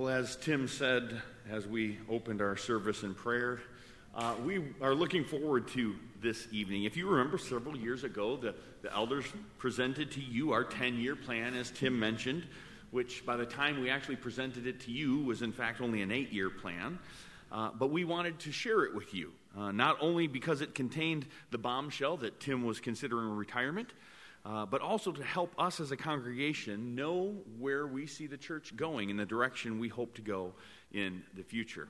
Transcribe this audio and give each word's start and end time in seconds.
Well, 0.00 0.08
as 0.08 0.36
Tim 0.36 0.66
said 0.66 1.20
as 1.50 1.66
we 1.66 1.98
opened 2.08 2.40
our 2.40 2.56
service 2.56 3.02
in 3.02 3.14
prayer, 3.14 3.60
uh, 4.14 4.34
we 4.42 4.64
are 4.80 4.94
looking 4.94 5.24
forward 5.24 5.68
to 5.72 5.94
this 6.22 6.48
evening. 6.50 6.84
If 6.84 6.96
you 6.96 7.06
remember 7.06 7.36
several 7.36 7.76
years 7.76 8.02
ago, 8.02 8.38
the, 8.38 8.54
the 8.80 8.90
elders 8.94 9.26
presented 9.58 10.10
to 10.12 10.20
you 10.22 10.52
our 10.52 10.64
10 10.64 10.96
year 10.96 11.16
plan, 11.16 11.54
as 11.54 11.70
Tim 11.70 12.00
mentioned, 12.00 12.46
which 12.92 13.26
by 13.26 13.36
the 13.36 13.44
time 13.44 13.82
we 13.82 13.90
actually 13.90 14.16
presented 14.16 14.66
it 14.66 14.80
to 14.80 14.90
you 14.90 15.18
was 15.18 15.42
in 15.42 15.52
fact 15.52 15.82
only 15.82 16.00
an 16.00 16.10
eight 16.10 16.32
year 16.32 16.48
plan. 16.48 16.98
Uh, 17.52 17.68
but 17.78 17.90
we 17.90 18.04
wanted 18.04 18.38
to 18.38 18.52
share 18.52 18.84
it 18.84 18.94
with 18.94 19.12
you, 19.12 19.32
uh, 19.54 19.70
not 19.70 19.98
only 20.00 20.26
because 20.26 20.62
it 20.62 20.74
contained 20.74 21.26
the 21.50 21.58
bombshell 21.58 22.16
that 22.16 22.40
Tim 22.40 22.64
was 22.64 22.80
considering 22.80 23.28
retirement, 23.36 23.92
uh, 24.44 24.66
but 24.66 24.80
also 24.80 25.12
to 25.12 25.22
help 25.22 25.52
us 25.58 25.80
as 25.80 25.92
a 25.92 25.96
congregation 25.96 26.94
know 26.94 27.34
where 27.58 27.86
we 27.86 28.06
see 28.06 28.26
the 28.26 28.36
church 28.36 28.74
going 28.76 29.10
in 29.10 29.16
the 29.16 29.26
direction 29.26 29.78
we 29.78 29.88
hope 29.88 30.14
to 30.14 30.22
go 30.22 30.52
in 30.92 31.22
the 31.36 31.42
future. 31.42 31.88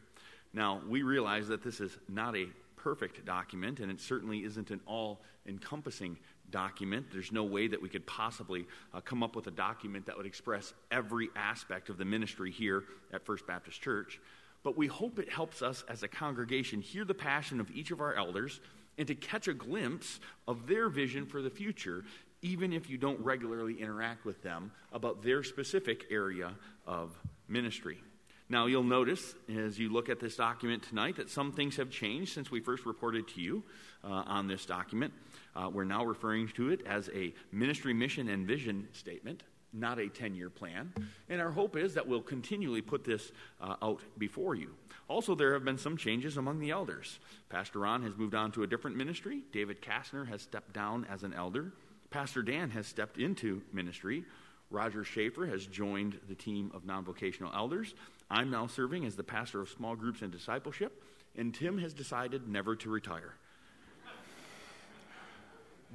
Now, 0.52 0.80
we 0.88 1.02
realize 1.02 1.48
that 1.48 1.62
this 1.62 1.80
is 1.80 1.96
not 2.08 2.36
a 2.36 2.46
perfect 2.76 3.24
document, 3.24 3.78
and 3.78 3.90
it 3.90 4.00
certainly 4.00 4.44
isn't 4.44 4.70
an 4.70 4.80
all 4.86 5.20
encompassing 5.46 6.16
document. 6.50 7.06
There's 7.12 7.30
no 7.30 7.44
way 7.44 7.68
that 7.68 7.80
we 7.80 7.88
could 7.88 8.06
possibly 8.06 8.66
uh, 8.92 9.00
come 9.00 9.22
up 9.22 9.36
with 9.36 9.46
a 9.46 9.52
document 9.52 10.06
that 10.06 10.16
would 10.16 10.26
express 10.26 10.74
every 10.90 11.28
aspect 11.36 11.88
of 11.88 11.98
the 11.98 12.04
ministry 12.04 12.50
here 12.50 12.84
at 13.12 13.24
First 13.24 13.46
Baptist 13.46 13.80
Church. 13.80 14.20
But 14.62 14.76
we 14.76 14.88
hope 14.88 15.18
it 15.18 15.30
helps 15.30 15.62
us 15.62 15.84
as 15.88 16.02
a 16.02 16.08
congregation 16.08 16.80
hear 16.80 17.04
the 17.04 17.14
passion 17.14 17.60
of 17.60 17.70
each 17.70 17.90
of 17.90 18.00
our 18.00 18.14
elders 18.14 18.60
and 18.98 19.06
to 19.06 19.14
catch 19.14 19.48
a 19.48 19.54
glimpse 19.54 20.20
of 20.46 20.66
their 20.66 20.88
vision 20.88 21.24
for 21.24 21.40
the 21.40 21.48
future 21.48 22.04
even 22.42 22.72
if 22.72 22.88
you 22.88 22.98
don't 22.98 23.20
regularly 23.20 23.80
interact 23.80 24.24
with 24.24 24.42
them 24.42 24.72
about 24.92 25.22
their 25.22 25.42
specific 25.42 26.06
area 26.10 26.52
of 26.86 27.18
ministry. 27.48 28.02
Now, 28.50 28.66
you'll 28.66 28.82
notice 28.82 29.36
as 29.48 29.78
you 29.78 29.92
look 29.92 30.08
at 30.08 30.18
this 30.18 30.34
document 30.34 30.82
tonight 30.82 31.16
that 31.16 31.30
some 31.30 31.52
things 31.52 31.76
have 31.76 31.88
changed 31.88 32.34
since 32.34 32.50
we 32.50 32.58
first 32.58 32.84
reported 32.84 33.28
to 33.28 33.40
you 33.40 33.62
uh, 34.02 34.08
on 34.08 34.48
this 34.48 34.66
document. 34.66 35.12
Uh, 35.54 35.70
we're 35.72 35.84
now 35.84 36.04
referring 36.04 36.48
to 36.48 36.70
it 36.70 36.84
as 36.84 37.08
a 37.14 37.32
ministry 37.52 37.94
mission 37.94 38.28
and 38.28 38.48
vision 38.48 38.88
statement, 38.92 39.44
not 39.72 40.00
a 40.00 40.08
10 40.08 40.34
year 40.34 40.50
plan. 40.50 40.92
And 41.28 41.40
our 41.40 41.52
hope 41.52 41.76
is 41.76 41.94
that 41.94 42.08
we'll 42.08 42.22
continually 42.22 42.82
put 42.82 43.04
this 43.04 43.30
uh, 43.60 43.76
out 43.82 44.00
before 44.18 44.56
you. 44.56 44.74
Also, 45.06 45.36
there 45.36 45.52
have 45.52 45.64
been 45.64 45.78
some 45.78 45.96
changes 45.96 46.36
among 46.36 46.58
the 46.58 46.70
elders. 46.70 47.20
Pastor 47.50 47.80
Ron 47.80 48.02
has 48.02 48.16
moved 48.16 48.34
on 48.34 48.50
to 48.52 48.64
a 48.64 48.66
different 48.66 48.96
ministry, 48.96 49.42
David 49.52 49.80
Kastner 49.80 50.26
has 50.26 50.42
stepped 50.42 50.72
down 50.72 51.06
as 51.08 51.22
an 51.22 51.34
elder. 51.34 51.72
Pastor 52.10 52.42
Dan 52.42 52.70
has 52.70 52.86
stepped 52.86 53.18
into 53.18 53.62
ministry. 53.72 54.24
Roger 54.70 55.04
Schaefer 55.04 55.46
has 55.46 55.66
joined 55.66 56.18
the 56.28 56.34
team 56.34 56.70
of 56.74 56.84
non 56.84 57.04
vocational 57.04 57.52
elders. 57.54 57.94
I'm 58.30 58.50
now 58.50 58.66
serving 58.66 59.04
as 59.04 59.16
the 59.16 59.24
pastor 59.24 59.60
of 59.60 59.68
small 59.68 59.96
groups 59.96 60.22
and 60.22 60.30
discipleship, 60.30 61.02
and 61.36 61.54
Tim 61.54 61.78
has 61.78 61.94
decided 61.94 62.48
never 62.48 62.76
to 62.76 62.90
retire. 62.90 63.34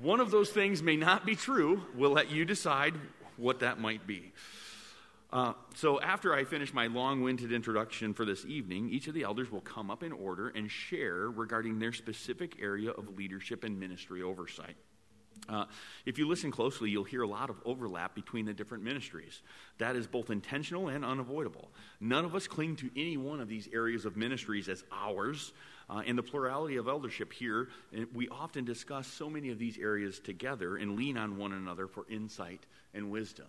One 0.01 0.19
of 0.19 0.29
those 0.29 0.49
things 0.49 0.83
may 0.83 0.97
not 0.97 1.25
be 1.25 1.35
true. 1.35 1.81
We'll 1.95 2.11
let 2.11 2.29
you 2.29 2.43
decide 2.43 2.95
what 3.37 3.59
that 3.59 3.79
might 3.79 4.05
be. 4.05 4.33
Uh, 5.31 5.53
so, 5.75 5.99
after 6.01 6.33
I 6.33 6.43
finish 6.43 6.73
my 6.73 6.87
long 6.87 7.21
winded 7.21 7.51
introduction 7.51 8.13
for 8.13 8.25
this 8.25 8.45
evening, 8.45 8.89
each 8.89 9.07
of 9.07 9.13
the 9.13 9.23
elders 9.23 9.51
will 9.51 9.61
come 9.61 9.89
up 9.89 10.03
in 10.03 10.11
order 10.11 10.49
and 10.49 10.69
share 10.69 11.29
regarding 11.29 11.79
their 11.79 11.93
specific 11.93 12.57
area 12.61 12.91
of 12.91 13.17
leadership 13.17 13.63
and 13.63 13.79
ministry 13.79 14.21
oversight. 14.21 14.75
Uh, 15.47 15.65
if 16.05 16.17
you 16.17 16.27
listen 16.27 16.49
closely, 16.49 16.89
you'll 16.89 17.03
hear 17.03 17.21
a 17.21 17.27
lot 17.27 17.49
of 17.49 17.57
overlap 17.65 18.15
between 18.15 18.45
the 18.45 18.53
different 18.53 18.83
ministries. 18.83 19.41
That 19.77 19.95
is 19.95 20.07
both 20.07 20.29
intentional 20.29 20.87
and 20.87 21.05
unavoidable. 21.05 21.69
None 21.99 22.25
of 22.25 22.35
us 22.35 22.47
cling 22.47 22.77
to 22.77 22.89
any 22.95 23.17
one 23.17 23.39
of 23.39 23.47
these 23.47 23.69
areas 23.71 24.05
of 24.05 24.17
ministries 24.17 24.69
as 24.69 24.83
ours. 24.91 25.53
Uh, 25.87 26.01
in 26.05 26.15
the 26.15 26.23
plurality 26.23 26.77
of 26.77 26.87
eldership 26.87 27.31
here, 27.31 27.69
we 28.13 28.27
often 28.29 28.65
discuss 28.65 29.07
so 29.07 29.29
many 29.29 29.51
of 29.51 29.59
these 29.59 29.77
areas 29.77 30.19
together 30.19 30.77
and 30.77 30.95
lean 30.95 31.15
on 31.15 31.37
one 31.37 31.53
another 31.53 31.87
for 31.87 32.05
insight 32.09 32.65
and 32.95 33.11
wisdom. 33.11 33.45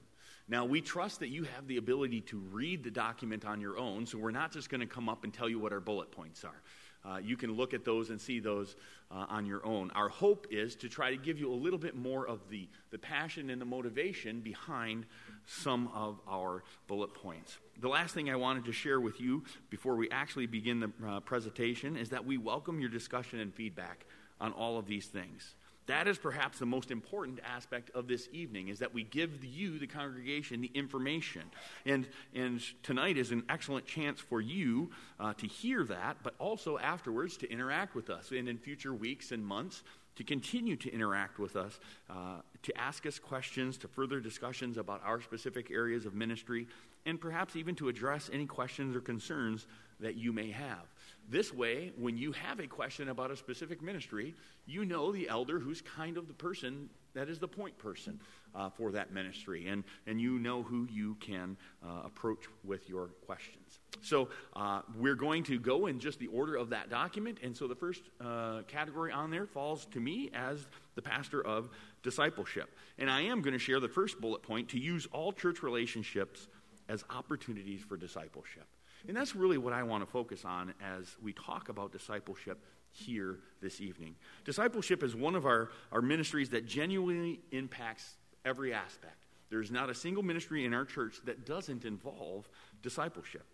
Now, 0.48 0.64
we 0.64 0.80
trust 0.80 1.20
that 1.20 1.28
you 1.28 1.42
have 1.42 1.66
the 1.66 1.78
ability 1.78 2.20
to 2.22 2.38
read 2.52 2.84
the 2.84 2.91
document 2.91 3.44
on 3.44 3.60
your 3.60 3.78
own, 3.78 4.06
so 4.06 4.19
we're 4.19 4.30
not 4.30 4.52
just 4.52 4.70
going 4.70 4.80
to 4.80 4.86
come 4.86 5.08
up 5.08 5.25
and 5.25 5.32
tell 5.32 5.48
you 5.48 5.58
what 5.58 5.72
our 5.72 5.80
bullet 5.80 6.12
points 6.12 6.44
are. 6.44 6.62
Uh, 7.06 7.19
you 7.19 7.37
can 7.37 7.53
look 7.53 7.72
at 7.75 7.84
those 7.84 8.11
and 8.11 8.21
see 8.21 8.41
those 8.41 8.75
uh, 9.11 9.27
on 9.28 9.47
your 9.47 9.65
own. 9.65 9.91
Our 9.94 10.09
hope 10.09 10.47
is 10.50 10.75
to 10.77 10.89
try 10.89 11.11
to 11.11 11.17
give 11.17 11.39
you 11.39 11.53
a 11.53 11.55
little 11.55 11.78
bit 11.78 11.94
more 11.94 12.27
of 12.27 12.41
the, 12.50 12.69
the 12.91 12.99
passion 12.99 13.50
and 13.50 13.61
the 13.61 13.67
motivation 13.67 14.41
behind 14.41 15.06
some 15.47 15.89
of 15.94 16.21
our 16.28 16.65
bullet 16.89 17.15
points. 17.15 17.59
The 17.81 17.89
last 17.89 18.15
thing 18.15 18.31
I 18.31 18.37
wanted 18.37 18.65
to 18.65 18.72
share 18.72 19.00
with 19.00 19.21
you 19.21 19.44
before 19.71 19.97
we 19.97 20.11
actually 20.11 20.47
begin 20.47 20.81
the 20.81 20.91
uh, 21.06 21.21
presentation 21.21 21.97
is 21.97 22.09
that 22.11 22.25
we 22.25 22.39
welcome 22.39 22.81
your 22.81 22.91
discussion 22.91 23.38
and 23.38 23.55
feedback 23.55 24.06
on 24.41 24.53
all 24.53 24.78
of 24.78 24.87
these 24.87 25.06
things. 25.06 25.55
That 25.86 26.08
is 26.08 26.19
perhaps 26.19 26.58
the 26.58 26.66
most 26.66 26.91
important 26.91 27.38
aspect 27.44 27.91
of 27.94 28.08
this 28.08 28.28
evening 28.32 28.69
is 28.69 28.80
that 28.80 28.92
we 28.92 29.04
give 29.04 29.44
you, 29.44 29.78
the 29.78 29.86
congregation, 29.86 30.60
the 30.60 30.70
information. 30.74 31.42
And, 31.84 32.08
and 32.34 32.60
tonight 32.82 33.16
is 33.16 33.30
an 33.30 33.44
excellent 33.48 33.86
chance 33.86 34.20
for 34.20 34.41
you 34.41 34.91
uh, 35.20 35.34
to 35.34 35.46
hear 35.46 35.84
that, 35.84 36.19
but 36.22 36.34
also 36.38 36.78
afterwards 36.78 37.36
to 37.38 37.50
interact 37.50 37.94
with 37.94 38.10
us. 38.10 38.32
And 38.32 38.48
in 38.48 38.58
future 38.58 38.92
weeks 38.92 39.30
and 39.30 39.46
months, 39.46 39.84
to 40.16 40.25
continue 40.25 40.76
to 40.76 40.92
interact 40.92 41.38
with 41.38 41.56
us, 41.56 41.78
uh, 42.10 42.38
to 42.62 42.76
ask 42.76 43.06
us 43.06 43.19
questions, 43.19 43.76
to 43.78 43.88
further 43.88 44.19
discussions 44.19 44.78
about 44.78 45.02
our 45.04 45.20
specific 45.20 45.70
areas 45.70 46.06
of 46.06 46.14
ministry, 46.14 46.66
and 47.06 47.21
perhaps 47.21 47.56
even 47.56 47.75
to 47.77 47.89
address 47.89 48.28
any 48.33 48.44
questions 48.44 48.94
or 48.94 49.00
concerns 49.00 49.67
that 50.00 50.17
you 50.17 50.33
may 50.33 50.50
have. 50.50 50.93
This 51.28 51.53
way, 51.53 51.93
when 51.97 52.17
you 52.17 52.33
have 52.33 52.61
a 52.61 52.67
question 52.67 53.09
about 53.09 53.31
a 53.31 53.37
specific 53.37 53.83
ministry, 53.83 54.34
you 54.67 54.84
know 54.84 55.11
the 55.11 55.28
elder 55.28 55.59
who's 55.59 55.81
kind 55.81 56.19
of 56.19 56.28
the 56.28 56.34
person 56.34 56.91
that 57.15 57.31
is 57.31 57.39
the 57.39 57.49
point 57.49 57.77
person 57.78 58.21
uh, 58.55 58.69
for 58.69 58.93
that 58.93 59.12
ministry, 59.12 59.69
and, 59.69 59.84
and 60.06 60.21
you 60.21 60.39
know 60.39 60.62
who 60.62 60.87
you 60.91 61.17
can 61.19 61.56
uh, 61.83 62.03
approach 62.05 62.44
with 62.62 62.89
your 62.91 63.06
questions. 63.25 63.81
So, 64.03 64.28
uh, 64.55 64.83
we're 64.99 65.15
going 65.15 65.43
to 65.44 65.59
go 65.59 65.87
in 65.87 65.99
just 65.99 66.19
the 66.19 66.27
order 66.27 66.56
of 66.56 66.69
that 66.71 66.91
document, 66.91 67.38
and 67.43 67.56
so 67.56 67.67
the 67.67 67.75
first 67.75 68.03
uh, 68.21 68.62
category 68.69 69.12
on 69.12 69.31
there 69.31 69.47
falls 69.47 69.87
to 69.87 70.00
me 70.00 70.31
as 70.34 70.67
the 70.94 71.03
pastor 71.03 71.44
of 71.44 71.71
discipleship. 72.03 72.71
And 72.99 73.11
I 73.11 73.23
am 73.23 73.41
going 73.41 73.55
to 73.55 73.59
share 73.59 73.81
the 73.81 73.88
first 73.88 74.21
bullet 74.21 74.43
point 74.43 74.69
to 74.71 74.78
use 74.78 75.09
all 75.11 75.33
church 75.33 75.62
relationships 75.62 76.49
as 76.88 77.04
opportunities 77.10 77.82
for 77.82 77.97
discipleship. 77.97 78.66
And 79.08 79.16
that's 79.16 79.36
really 79.36 79.58
what 79.58 79.72
I 79.72 79.82
want 79.82 80.04
to 80.04 80.10
focus 80.10 80.44
on 80.44 80.74
as 80.82 81.16
we 81.22 81.32
talk 81.32 81.69
about 81.69 81.92
discipleship 81.92 82.58
here 82.91 83.38
this 83.60 83.80
evening. 83.80 84.16
Discipleship 84.44 85.02
is 85.02 85.14
one 85.14 85.34
of 85.34 85.46
our, 85.46 85.70
our 85.92 86.02
ministries 86.02 86.50
that 86.50 86.66
genuinely 86.66 87.41
impacts 87.52 88.16
every 88.44 88.72
aspect. 88.72 89.16
There's 89.50 89.70
not 89.70 89.91
a 89.91 89.94
single 89.94 90.22
ministry 90.22 90.64
in 90.64 90.75
our 90.75 90.84
church 90.84 91.20
that 91.25 91.46
doesn't 91.46 91.84
involve 91.84 92.48
discipleship. 92.82 93.46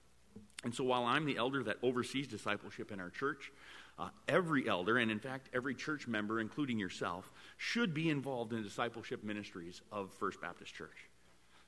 And 0.65 0.75
so 0.75 0.85
while 0.85 1.05
I'm 1.05 1.27
the 1.27 1.37
elder 1.37 1.63
that 1.65 1.77
oversees 1.83 2.29
discipleship 2.29 2.93
in 2.93 3.01
our 3.01 3.11
church, 3.11 3.53
uh, 3.99 4.09
every 4.29 4.69
elder, 4.69 4.97
and 4.97 5.11
in 5.11 5.19
fact, 5.19 5.51
every 5.53 5.75
church 5.75 6.09
member, 6.09 6.41
including 6.41 6.79
yourself, 6.79 7.33
should 7.59 7.93
be 7.93 8.09
involved 8.09 8.53
in 8.53 8.63
discipleship 8.63 9.23
ministries 9.23 9.83
of 9.91 10.13
First 10.15 10.41
Baptist 10.41 10.75
Church. 10.75 11.11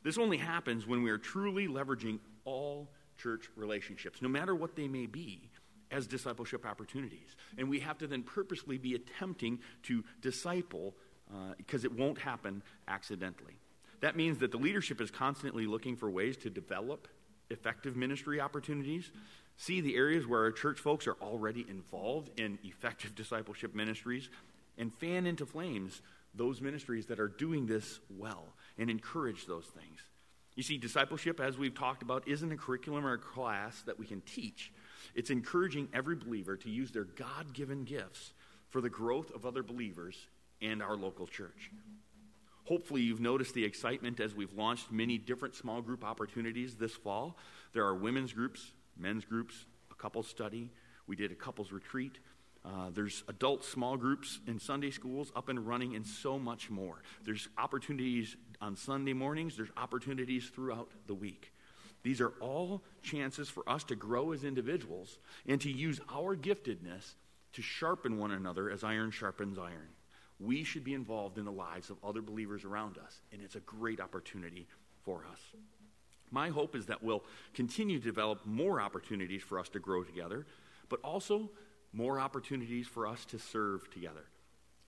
This 0.04 0.18
only 0.18 0.36
happens 0.36 0.86
when 0.86 1.02
we 1.02 1.10
are 1.10 1.18
truly 1.18 1.66
leveraging 1.66 2.20
all 2.44 2.90
church 3.16 3.48
relationships, 3.56 4.20
no 4.22 4.28
matter 4.28 4.54
what 4.54 4.76
they 4.76 4.86
may 4.86 5.06
be, 5.06 5.50
as 5.90 6.06
discipleship 6.06 6.66
opportunities. 6.66 7.36
And 7.56 7.68
we 7.68 7.80
have 7.80 7.98
to 7.98 8.06
then 8.06 8.22
purposely 8.22 8.78
be 8.78 8.94
attempting 8.94 9.60
to 9.84 10.04
disciple 10.20 10.94
because 11.56 11.84
uh, 11.84 11.88
it 11.88 11.98
won't 11.98 12.18
happen 12.18 12.62
accidentally. 12.86 13.54
That 14.00 14.16
means 14.16 14.38
that 14.38 14.50
the 14.50 14.58
leadership 14.58 15.00
is 15.00 15.10
constantly 15.10 15.66
looking 15.66 15.96
for 15.96 16.10
ways 16.10 16.36
to 16.38 16.50
develop 16.50 17.08
effective 17.48 17.96
ministry 17.96 18.40
opportunities, 18.40 19.10
see 19.56 19.80
the 19.80 19.96
areas 19.96 20.26
where 20.26 20.42
our 20.42 20.52
church 20.52 20.78
folks 20.78 21.06
are 21.06 21.16
already 21.22 21.64
involved 21.68 22.38
in 22.38 22.58
effective 22.64 23.14
discipleship 23.14 23.74
ministries, 23.74 24.28
and 24.76 24.92
fan 24.94 25.26
into 25.26 25.46
flames 25.46 26.02
those 26.34 26.60
ministries 26.60 27.06
that 27.06 27.20
are 27.20 27.28
doing 27.28 27.66
this 27.66 28.00
well 28.10 28.54
and 28.78 28.90
encourage 28.90 29.46
those 29.46 29.66
things. 29.66 30.00
You 30.56 30.62
see, 30.62 30.78
discipleship, 30.78 31.40
as 31.40 31.58
we've 31.58 31.74
talked 31.74 32.02
about, 32.02 32.28
isn't 32.28 32.52
a 32.52 32.56
curriculum 32.56 33.04
or 33.04 33.14
a 33.14 33.18
class 33.18 33.82
that 33.82 33.98
we 33.98 34.06
can 34.06 34.20
teach. 34.20 34.72
It's 35.14 35.30
encouraging 35.30 35.88
every 35.92 36.16
believer 36.16 36.56
to 36.58 36.70
use 36.70 36.92
their 36.92 37.04
God 37.04 37.52
given 37.52 37.84
gifts 37.84 38.32
for 38.70 38.80
the 38.80 38.90
growth 38.90 39.32
of 39.34 39.46
other 39.46 39.62
believers 39.62 40.26
and 40.62 40.82
our 40.82 40.96
local 40.96 41.26
church. 41.26 41.70
Hopefully, 42.64 43.02
you've 43.02 43.20
noticed 43.20 43.54
the 43.54 43.64
excitement 43.64 44.20
as 44.20 44.34
we've 44.34 44.52
launched 44.54 44.90
many 44.90 45.18
different 45.18 45.54
small 45.54 45.82
group 45.82 46.02
opportunities 46.02 46.76
this 46.76 46.94
fall. 46.94 47.36
There 47.72 47.84
are 47.84 47.94
women's 47.94 48.32
groups, 48.32 48.72
men's 48.96 49.24
groups, 49.24 49.66
a 49.90 49.94
couples 49.94 50.28
study. 50.28 50.70
We 51.06 51.16
did 51.16 51.30
a 51.30 51.34
couples 51.34 51.72
retreat. 51.72 52.18
Uh, 52.64 52.88
there's 52.94 53.24
adult 53.28 53.62
small 53.62 53.96
groups 53.96 54.40
in 54.46 54.58
Sunday 54.58 54.90
schools 54.90 55.30
up 55.36 55.48
and 55.48 55.66
running, 55.66 55.94
and 55.94 56.06
so 56.06 56.38
much 56.38 56.70
more. 56.70 57.02
There's 57.24 57.48
opportunities 57.58 58.36
on 58.60 58.74
Sunday 58.76 59.12
mornings, 59.12 59.56
there's 59.56 59.70
opportunities 59.76 60.48
throughout 60.48 60.90
the 61.06 61.14
week. 61.14 61.52
These 62.02 62.20
are 62.20 62.32
all 62.40 62.82
chances 63.02 63.48
for 63.48 63.68
us 63.68 63.84
to 63.84 63.96
grow 63.96 64.32
as 64.32 64.44
individuals 64.44 65.18
and 65.46 65.60
to 65.60 65.70
use 65.70 66.00
our 66.10 66.36
giftedness 66.36 67.14
to 67.54 67.62
sharpen 67.62 68.18
one 68.18 68.30
another 68.30 68.70
as 68.70 68.84
iron 68.84 69.10
sharpens 69.10 69.58
iron. 69.58 69.88
We 70.40 70.64
should 70.64 70.84
be 70.84 70.94
involved 70.94 71.38
in 71.38 71.44
the 71.44 71.52
lives 71.52 71.90
of 71.90 71.96
other 72.04 72.20
believers 72.20 72.64
around 72.64 72.98
us, 72.98 73.20
and 73.32 73.40
it's 73.42 73.54
a 73.54 73.60
great 73.60 74.00
opportunity 74.00 74.66
for 75.02 75.24
us. 75.30 75.40
My 76.30 76.48
hope 76.48 76.74
is 76.74 76.86
that 76.86 77.02
we'll 77.02 77.24
continue 77.54 77.98
to 77.98 78.04
develop 78.04 78.44
more 78.44 78.80
opportunities 78.80 79.42
for 79.42 79.58
us 79.58 79.68
to 79.70 79.78
grow 79.78 80.02
together, 80.02 80.46
but 80.88 81.00
also 81.02 81.50
more 81.94 82.20
opportunities 82.20 82.86
for 82.86 83.06
us 83.06 83.24
to 83.26 83.38
serve 83.38 83.88
together. 83.90 84.24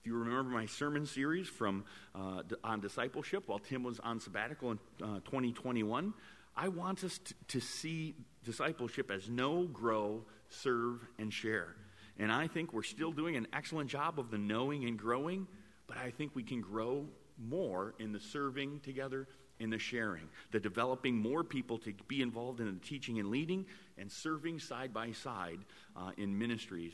If 0.01 0.05
you 0.05 0.17
remember 0.17 0.51
my 0.51 0.65
sermon 0.65 1.05
series 1.05 1.47
from 1.47 1.85
uh, 2.13 2.43
on 2.63 2.81
discipleship 2.81 3.43
while 3.47 3.59
Tim 3.59 3.83
was 3.83 3.99
on 3.99 4.19
sabbatical 4.19 4.71
in 4.71 4.79
uh, 5.01 5.19
2021, 5.25 6.13
I 6.55 6.67
want 6.67 7.03
us 7.03 7.19
to, 7.19 7.33
to 7.49 7.59
see 7.59 8.15
discipleship 8.43 9.11
as 9.11 9.29
know, 9.29 9.63
grow, 9.65 10.23
serve, 10.49 11.05
and 11.17 11.31
share. 11.31 11.75
And 12.19 12.31
I 12.31 12.47
think 12.47 12.73
we're 12.73 12.83
still 12.83 13.11
doing 13.11 13.35
an 13.35 13.47
excellent 13.53 13.89
job 13.89 14.19
of 14.19 14.31
the 14.31 14.37
knowing 14.37 14.85
and 14.85 14.97
growing, 14.97 15.47
but 15.87 15.97
I 15.97 16.09
think 16.09 16.35
we 16.35 16.43
can 16.43 16.61
grow 16.61 17.05
more 17.37 17.93
in 17.99 18.11
the 18.11 18.19
serving 18.19 18.79
together, 18.79 19.27
in 19.59 19.69
the 19.69 19.79
sharing, 19.79 20.27
the 20.51 20.59
developing 20.59 21.15
more 21.15 21.43
people 21.43 21.77
to 21.79 21.93
be 22.07 22.21
involved 22.21 22.59
in 22.59 22.65
the 22.65 22.85
teaching 22.85 23.19
and 23.19 23.29
leading, 23.29 23.65
and 23.97 24.11
serving 24.11 24.59
side 24.59 24.93
by 24.93 25.11
side 25.11 25.59
uh, 25.95 26.11
in 26.17 26.37
ministries 26.37 26.93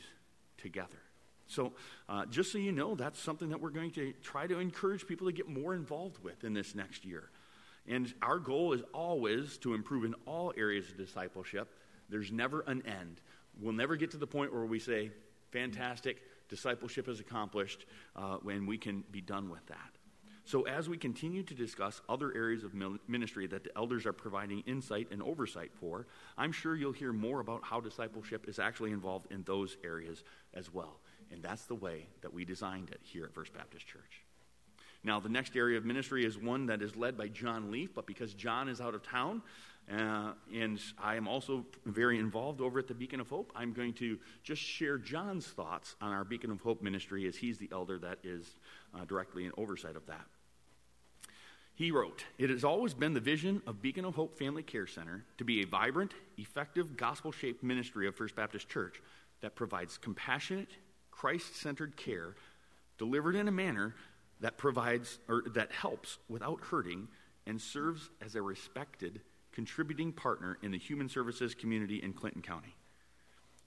together. 0.58 0.98
So, 1.46 1.72
uh, 2.08 2.24
just 2.26 2.52
so 2.52 2.58
you 2.58 2.72
know, 2.72 2.94
that's 2.94 3.20
something 3.20 3.50
that 3.50 3.60
we're 3.60 3.70
going 3.70 3.90
to 3.92 4.12
try 4.22 4.46
to 4.46 4.58
encourage 4.58 5.06
people 5.06 5.26
to 5.26 5.32
get 5.32 5.48
more 5.48 5.74
involved 5.74 6.22
with 6.22 6.42
in 6.42 6.54
this 6.54 6.74
next 6.74 7.04
year. 7.04 7.30
And 7.86 8.12
our 8.22 8.38
goal 8.38 8.72
is 8.72 8.82
always 8.94 9.58
to 9.58 9.74
improve 9.74 10.04
in 10.04 10.14
all 10.26 10.54
areas 10.56 10.88
of 10.88 10.96
discipleship. 10.96 11.68
There's 12.08 12.32
never 12.32 12.60
an 12.62 12.82
end. 12.86 13.20
We'll 13.60 13.74
never 13.74 13.96
get 13.96 14.10
to 14.12 14.16
the 14.16 14.26
point 14.26 14.54
where 14.54 14.64
we 14.64 14.78
say, 14.78 15.10
fantastic, 15.50 16.22
discipleship 16.48 17.08
is 17.08 17.20
accomplished, 17.20 17.84
uh, 18.16 18.36
when 18.42 18.66
we 18.66 18.78
can 18.78 19.04
be 19.10 19.20
done 19.20 19.50
with 19.50 19.64
that. 19.66 19.90
So, 20.46 20.62
as 20.66 20.90
we 20.90 20.98
continue 20.98 21.42
to 21.42 21.54
discuss 21.54 22.02
other 22.06 22.34
areas 22.34 22.64
of 22.64 22.74
ministry 23.08 23.46
that 23.46 23.64
the 23.64 23.70
elders 23.76 24.04
are 24.04 24.12
providing 24.12 24.62
insight 24.66 25.08
and 25.10 25.22
oversight 25.22 25.72
for, 25.72 26.06
I'm 26.36 26.52
sure 26.52 26.76
you'll 26.76 26.92
hear 26.92 27.14
more 27.14 27.40
about 27.40 27.62
how 27.64 27.80
discipleship 27.80 28.46
is 28.46 28.58
actually 28.58 28.90
involved 28.90 29.32
in 29.32 29.42
those 29.44 29.78
areas 29.82 30.22
as 30.52 30.72
well. 30.72 31.00
And 31.32 31.42
that's 31.42 31.64
the 31.64 31.74
way 31.74 32.08
that 32.20 32.32
we 32.32 32.44
designed 32.44 32.90
it 32.90 33.00
here 33.02 33.24
at 33.24 33.32
First 33.32 33.54
Baptist 33.54 33.86
Church. 33.86 34.22
Now, 35.02 35.18
the 35.18 35.30
next 35.30 35.56
area 35.56 35.78
of 35.78 35.84
ministry 35.84 36.26
is 36.26 36.36
one 36.38 36.66
that 36.66 36.82
is 36.82 36.94
led 36.94 37.16
by 37.16 37.28
John 37.28 37.70
Leaf, 37.70 37.94
but 37.94 38.06
because 38.06 38.34
John 38.34 38.68
is 38.68 38.80
out 38.80 38.94
of 38.94 39.02
town, 39.02 39.42
uh, 39.90 40.32
and 40.54 40.80
I 40.98 41.16
am 41.16 41.28
also 41.28 41.64
very 41.84 42.18
involved 42.18 42.60
over 42.60 42.78
at 42.78 42.86
the 42.86 42.94
Beacon 42.94 43.20
of 43.20 43.28
Hope, 43.28 43.52
I'm 43.54 43.72
going 43.72 43.92
to 43.94 44.18
just 44.42 44.62
share 44.62 44.96
John's 44.96 45.46
thoughts 45.46 45.94
on 46.00 46.12
our 46.12 46.24
Beacon 46.24 46.50
of 46.50 46.60
Hope 46.60 46.82
ministry 46.82 47.26
as 47.28 47.36
he's 47.36 47.58
the 47.58 47.68
elder 47.70 47.98
that 47.98 48.18
is 48.24 48.56
uh, 48.94 49.04
directly 49.04 49.44
in 49.44 49.52
oversight 49.58 49.96
of 49.96 50.06
that. 50.06 50.24
He 51.76 51.90
wrote, 51.90 52.24
It 52.38 52.50
has 52.50 52.62
always 52.62 52.94
been 52.94 53.14
the 53.14 53.20
vision 53.20 53.60
of 53.66 53.82
Beacon 53.82 54.04
of 54.04 54.14
Hope 54.14 54.38
Family 54.38 54.62
Care 54.62 54.86
Center 54.86 55.24
to 55.38 55.44
be 55.44 55.62
a 55.62 55.66
vibrant, 55.66 56.14
effective, 56.38 56.96
gospel 56.96 57.32
shaped 57.32 57.64
ministry 57.64 58.06
of 58.06 58.14
First 58.14 58.36
Baptist 58.36 58.68
Church 58.68 59.02
that 59.40 59.56
provides 59.56 59.98
compassionate, 59.98 60.70
Christ 61.10 61.56
centered 61.56 61.96
care 61.96 62.36
delivered 62.96 63.34
in 63.34 63.48
a 63.48 63.52
manner 63.52 63.94
that 64.40 64.56
provides 64.56 65.18
or 65.28 65.42
that 65.54 65.72
helps 65.72 66.18
without 66.28 66.60
hurting 66.60 67.08
and 67.46 67.60
serves 67.60 68.08
as 68.24 68.36
a 68.36 68.42
respected 68.42 69.20
contributing 69.50 70.12
partner 70.12 70.58
in 70.62 70.70
the 70.70 70.78
human 70.78 71.08
services 71.08 71.54
community 71.54 72.00
in 72.02 72.12
Clinton 72.12 72.42
County. 72.42 72.76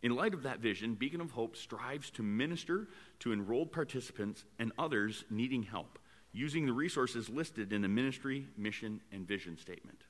In 0.01 0.15
light 0.15 0.33
of 0.33 0.43
that 0.43 0.59
vision, 0.59 0.95
Beacon 0.95 1.19
of 1.19 1.31
Hope 1.31 1.57
strives 1.57 2.09
to 2.11 2.23
minister 2.23 2.87
to 3.19 3.33
enrolled 3.33 3.71
participants 3.71 4.45
and 4.59 4.71
others 4.77 5.25
needing 5.29 5.63
help 5.63 5.99
using 6.37 6.65
the 6.65 6.73
resources 6.73 7.29
listed 7.29 7.73
in 7.73 7.81
the 7.81 7.87
ministry, 7.87 8.45
mission, 8.55 9.01
and 9.11 9.27
vision 9.27 9.57
statement. 9.57 10.03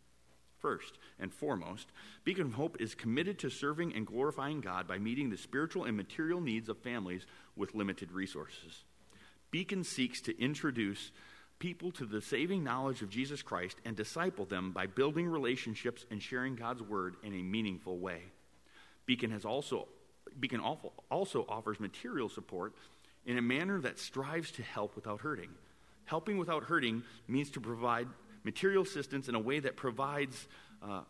First 0.60 0.98
and 1.20 1.34
foremost, 1.34 1.88
Beacon 2.26 2.48
of 2.48 2.54
Hope 2.54 2.82
is 2.82 2.96
committed 2.96 3.40
to 3.40 3.50
serving 3.50 3.94
and 3.94 4.06
glorifying 4.06 4.60
God 4.60 4.88
by 4.88 4.98
meeting 4.98 5.30
the 5.30 5.38
spiritual 5.38 5.86
and 5.86 5.96
material 5.96 6.42
needs 6.42 6.68
of 6.68 6.78
families 6.80 7.26
with 7.56 7.76
limited 7.76 8.12
resources. 8.12 8.84
Beacon 9.52 9.84
seeks 9.84 10.20
to 10.22 10.42
introduce 10.42 11.12
people 11.60 11.92
to 11.92 12.06
the 12.06 12.22
saving 12.22 12.64
knowledge 12.64 13.02
of 13.02 13.10
Jesus 13.10 13.42
Christ 13.42 13.78
and 13.86 13.96
disciple 13.96 14.46
them 14.46 14.72
by 14.72 14.88
building 14.88 15.28
relationships 15.28 16.06
and 16.12 16.22
sharing 16.22 16.56
God's 16.56 16.82
word 16.82 17.16
in 17.24 17.34
a 17.34 17.44
meaningful 17.44 17.98
way. 18.00 18.24
Beacon 19.06 19.32
has 19.32 19.46
also 19.46 19.88
Beacon 20.40 20.60
also 20.60 21.46
offers 21.48 21.80
material 21.80 22.28
support 22.28 22.74
in 23.26 23.38
a 23.38 23.42
manner 23.42 23.80
that 23.80 23.98
strives 23.98 24.52
to 24.52 24.62
help 24.62 24.96
without 24.96 25.22
hurting. 25.22 25.50
Helping 26.08 26.38
without 26.38 26.64
hurting 26.64 27.04
means 27.28 27.52
to 27.52 27.62
provide 27.62 28.08
material 28.44 28.84
assistance 28.84 29.28
in 29.28 29.36
a 29.36 29.40
way 29.40 29.60
that 29.60 29.76
provides, 29.76 30.48
uh, 30.82 31.02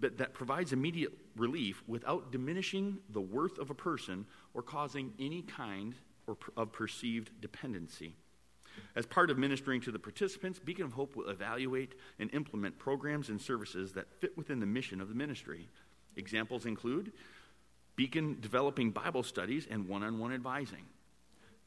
that 0.00 0.32
provides 0.34 0.72
immediate 0.72 1.12
relief 1.36 1.82
without 1.88 2.30
diminishing 2.30 2.98
the 3.10 3.20
worth 3.20 3.58
of 3.58 3.70
a 3.70 3.74
person 3.74 4.24
or 4.54 4.62
causing 4.62 5.12
any 5.18 5.42
kind 5.42 5.94
or 6.28 6.36
of 6.56 6.72
perceived 6.72 7.30
dependency. 7.40 8.14
As 8.94 9.04
part 9.04 9.30
of 9.30 9.38
ministering 9.38 9.80
to 9.82 9.90
the 9.90 9.98
participants, 9.98 10.58
Beacon 10.58 10.84
of 10.84 10.92
Hope 10.92 11.16
will 11.16 11.28
evaluate 11.28 11.94
and 12.18 12.32
implement 12.32 12.78
programs 12.78 13.28
and 13.28 13.40
services 13.40 13.92
that 13.94 14.12
fit 14.20 14.36
within 14.36 14.60
the 14.60 14.66
mission 14.66 15.00
of 15.00 15.08
the 15.08 15.14
ministry. 15.14 15.68
Examples 16.16 16.66
include 16.66 17.12
Beacon 17.96 18.38
developing 18.40 18.90
Bible 18.90 19.22
studies 19.22 19.66
and 19.68 19.88
one 19.88 20.02
on 20.02 20.18
one 20.18 20.32
advising, 20.32 20.84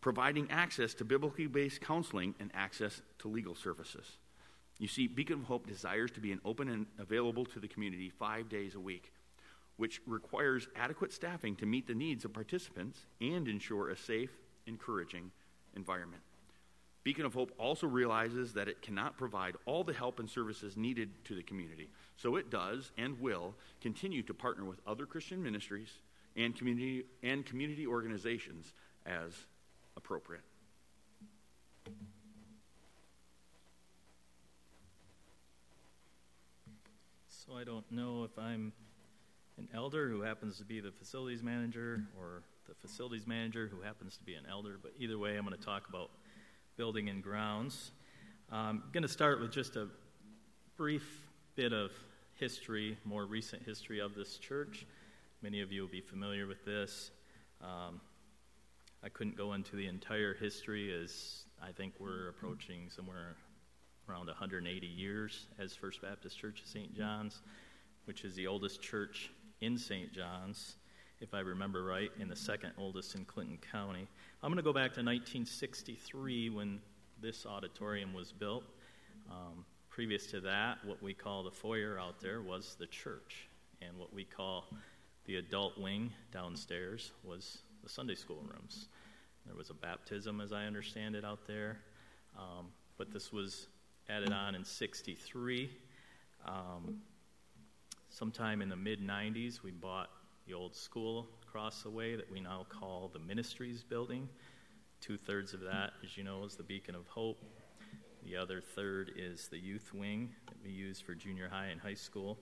providing 0.01 0.49
access 0.49 0.93
to 0.95 1.05
biblically 1.05 1.47
based 1.47 1.81
counseling 1.81 2.35
and 2.39 2.51
access 2.53 3.01
to 3.19 3.27
legal 3.27 3.55
services. 3.55 4.17
You 4.77 4.87
see, 4.87 5.07
Beacon 5.07 5.39
of 5.39 5.43
Hope 5.45 5.67
desires 5.67 6.11
to 6.11 6.21
be 6.21 6.31
an 6.31 6.39
open 6.45 6.69
and 6.69 6.85
available 6.97 7.45
to 7.45 7.59
the 7.59 7.67
community 7.67 8.09
five 8.09 8.47
days 8.47 8.75
a 8.75 8.79
week, 8.79 9.11
which 9.75 10.01
requires 10.05 10.67
adequate 10.75 11.11
staffing 11.11 11.55
to 11.57 11.65
meet 11.65 11.85
the 11.85 11.93
needs 11.93 12.23
of 12.23 12.33
participants 12.33 13.05
and 13.19 13.47
ensure 13.47 13.89
a 13.89 13.97
safe, 13.97 14.31
encouraging 14.67 15.31
environment. 15.75 16.21
Beacon 17.03 17.25
of 17.25 17.33
Hope 17.33 17.51
also 17.57 17.87
realizes 17.87 18.53
that 18.53 18.67
it 18.67 18.81
cannot 18.81 19.17
provide 19.17 19.55
all 19.65 19.83
the 19.83 19.93
help 19.93 20.19
and 20.19 20.29
services 20.29 20.77
needed 20.77 21.09
to 21.25 21.35
the 21.35 21.43
community. 21.43 21.89
So 22.17 22.35
it 22.35 22.49
does 22.49 22.91
and 22.97 23.19
will 23.19 23.55
continue 23.81 24.21
to 24.23 24.33
partner 24.33 24.65
with 24.65 24.79
other 24.85 25.05
Christian 25.05 25.41
ministries 25.41 25.89
and 26.35 26.55
community, 26.55 27.05
and 27.23 27.45
community 27.45 27.87
organizations 27.87 28.73
as 29.05 29.33
appropriate. 29.97 30.43
So 37.27 37.55
I 37.57 37.63
don't 37.63 37.89
know 37.91 38.23
if 38.23 38.37
I'm 38.37 38.71
an 39.57 39.67
elder 39.73 40.07
who 40.07 40.21
happens 40.21 40.57
to 40.59 40.63
be 40.63 40.79
the 40.79 40.91
facilities 40.91 41.41
manager 41.41 42.03
or 42.17 42.43
the 42.67 42.75
facilities 42.75 43.25
manager 43.25 43.67
who 43.67 43.81
happens 43.81 44.17
to 44.17 44.23
be 44.23 44.35
an 44.35 44.45
elder, 44.49 44.77
but 44.81 44.91
either 44.99 45.17
way, 45.17 45.35
I'm 45.35 45.45
going 45.45 45.57
to 45.57 45.63
talk 45.63 45.89
about 45.89 46.11
building 46.77 47.09
and 47.09 47.23
grounds. 47.23 47.91
I'm 48.51 48.83
going 48.93 49.03
to 49.03 49.09
start 49.09 49.41
with 49.41 49.51
just 49.51 49.75
a 49.75 49.87
brief 50.77 51.27
bit 51.55 51.73
of 51.73 51.91
history, 52.35 52.97
more 53.03 53.25
recent 53.25 53.63
history 53.63 53.99
of 53.99 54.15
this 54.15 54.37
church. 54.37 54.85
Many 55.41 55.61
of 55.61 55.71
you 55.71 55.81
will 55.81 55.89
be 55.89 56.01
familiar 56.01 56.47
with 56.47 56.63
this. 56.65 57.11
Um, 57.61 57.99
I 59.01 59.07
couldn't 59.07 59.37
go 59.37 59.53
into 59.53 59.77
the 59.77 59.87
entire 59.87 60.33
history 60.33 60.93
as 60.93 61.43
I 61.61 61.71
think 61.71 61.93
we're 61.99 62.27
approaching 62.27 62.89
somewhere 62.89 63.37
around 64.09 64.27
180 64.27 64.87
years 64.87 65.47
as 65.57 65.73
First 65.73 66.01
Baptist 66.01 66.37
Church 66.37 66.61
of 66.61 66.67
St. 66.67 66.93
John's, 66.93 67.41
which 68.05 68.25
is 68.25 68.35
the 68.35 68.47
oldest 68.47 68.81
church 68.81 69.31
in 69.61 69.77
St. 69.77 70.11
John's, 70.11 70.75
if 71.21 71.33
I 71.33 71.39
remember 71.39 71.85
right, 71.85 72.11
and 72.19 72.29
the 72.29 72.35
second 72.35 72.73
oldest 72.77 73.15
in 73.15 73.23
Clinton 73.23 73.57
County. 73.71 74.05
I'm 74.43 74.49
going 74.49 74.57
to 74.57 74.63
go 74.63 74.73
back 74.73 74.91
to 74.93 75.01
1963 75.01 76.49
when 76.49 76.81
this 77.21 77.45
auditorium 77.45 78.13
was 78.13 78.33
built. 78.33 78.65
Um, 79.31 79.63
previous 79.89 80.27
to 80.27 80.41
that, 80.41 80.79
what 80.83 81.01
we 81.01 81.13
call 81.13 81.43
the 81.43 81.51
foyer 81.51 81.97
out 81.97 82.19
there 82.19 82.41
was 82.41 82.75
the 82.77 82.87
church, 82.87 83.47
and 83.81 83.97
what 83.97 84.13
we 84.13 84.25
call 84.25 84.65
the 85.25 85.37
adult 85.37 85.77
wing 85.77 86.11
downstairs 86.33 87.11
was 87.23 87.59
the 87.83 87.89
Sunday 87.89 88.15
school 88.15 88.41
rooms. 88.41 88.87
There 89.45 89.55
was 89.55 89.69
a 89.69 89.73
baptism, 89.73 90.41
as 90.41 90.51
I 90.51 90.65
understand 90.65 91.15
it, 91.15 91.25
out 91.25 91.47
there. 91.47 91.79
Um, 92.37 92.67
but 92.97 93.11
this 93.11 93.31
was 93.31 93.67
added 94.09 94.31
on 94.31 94.55
in 94.55 94.63
63. 94.63 95.69
Um, 96.45 97.01
sometime 98.09 98.61
in 98.61 98.69
the 98.69 98.75
mid 98.75 99.01
90s, 99.01 99.63
we 99.63 99.71
bought 99.71 100.09
the 100.47 100.53
old 100.53 100.75
school 100.75 101.27
across 101.47 101.83
the 101.83 101.89
way 101.89 102.15
that 102.15 102.29
we 102.31 102.39
now 102.39 102.65
call 102.69 103.09
the 103.11 103.19
Ministries 103.19 103.83
Building. 103.83 104.27
Two 105.01 105.17
thirds 105.17 105.53
of 105.53 105.61
that, 105.61 105.93
as 106.03 106.17
you 106.17 106.23
know, 106.23 106.43
is 106.43 106.55
the 106.55 106.63
Beacon 106.63 106.95
of 106.95 107.07
Hope. 107.07 107.43
The 108.23 108.35
other 108.35 108.61
third 108.61 109.13
is 109.15 109.47
the 109.47 109.57
youth 109.57 109.91
wing 109.93 110.29
that 110.47 110.57
we 110.63 110.69
use 110.69 110.99
for 110.99 111.15
junior 111.15 111.47
high 111.49 111.67
and 111.67 111.79
high 111.79 111.93
school. 111.93 112.37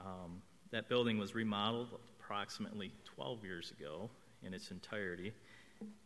Um, 0.00 0.42
that 0.70 0.88
building 0.88 1.18
was 1.18 1.34
remodeled 1.34 1.88
approximately 2.20 2.92
12 3.04 3.44
years 3.44 3.72
ago 3.78 4.10
in 4.42 4.54
its 4.54 4.70
entirety. 4.70 5.32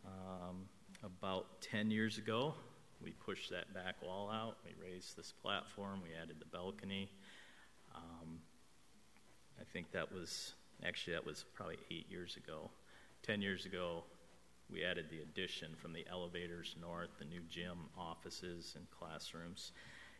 Um, 0.05 0.65
about 1.03 1.61
10 1.61 1.91
years 1.91 2.17
ago, 2.17 2.53
we 3.03 3.11
pushed 3.11 3.49
that 3.51 3.73
back 3.73 3.95
wall 4.01 4.29
out. 4.29 4.57
We 4.65 4.71
raised 4.81 5.17
this 5.17 5.33
platform. 5.41 6.01
We 6.01 6.09
added 6.21 6.37
the 6.39 6.45
balcony. 6.45 7.09
Um, 7.93 8.39
I 9.59 9.63
think 9.71 9.91
that 9.91 10.11
was 10.11 10.53
actually 10.85 11.13
that 11.13 11.25
was 11.25 11.45
probably 11.53 11.77
eight 11.91 12.09
years 12.09 12.37
ago. 12.37 12.69
Ten 13.21 13.41
years 13.41 13.65
ago, 13.65 14.03
we 14.71 14.83
added 14.83 15.05
the 15.09 15.21
addition 15.21 15.69
from 15.81 15.93
the 15.93 16.05
elevators 16.09 16.75
north, 16.81 17.09
the 17.19 17.25
new 17.25 17.41
gym, 17.49 17.77
offices, 17.97 18.73
and 18.75 18.85
classrooms. 18.89 19.71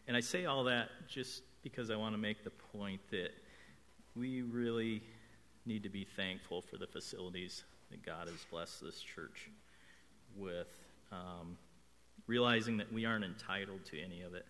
And 0.08 0.17
I 0.17 0.20
say 0.20 0.46
all 0.46 0.65
that 0.65 0.89
just 1.08 1.43
because 1.63 1.89
I 1.89 1.96
want 1.96 2.13
to 2.13 2.20
make 2.20 2.43
the 2.43 2.51
point 2.77 3.01
that 3.12 3.32
we 4.15 4.41
really 4.41 5.01
need 5.65 5.84
to 5.84 5.89
be 5.89 6.03
thankful 6.03 6.62
for 6.62 6.77
the 6.77 6.88
facilities 6.88 7.63
that 7.94 8.04
God 8.04 8.28
has 8.28 8.46
blessed 8.50 8.82
this 8.82 9.00
church 9.00 9.50
with. 10.36 10.68
Um, 11.12 11.58
realizing 12.28 12.78
that 12.78 12.92
we 12.92 13.06
aren't 13.06 13.26
entitled 13.26 13.86
to 13.86 14.02
any 14.02 14.22
of 14.22 14.34
it, 14.34 14.46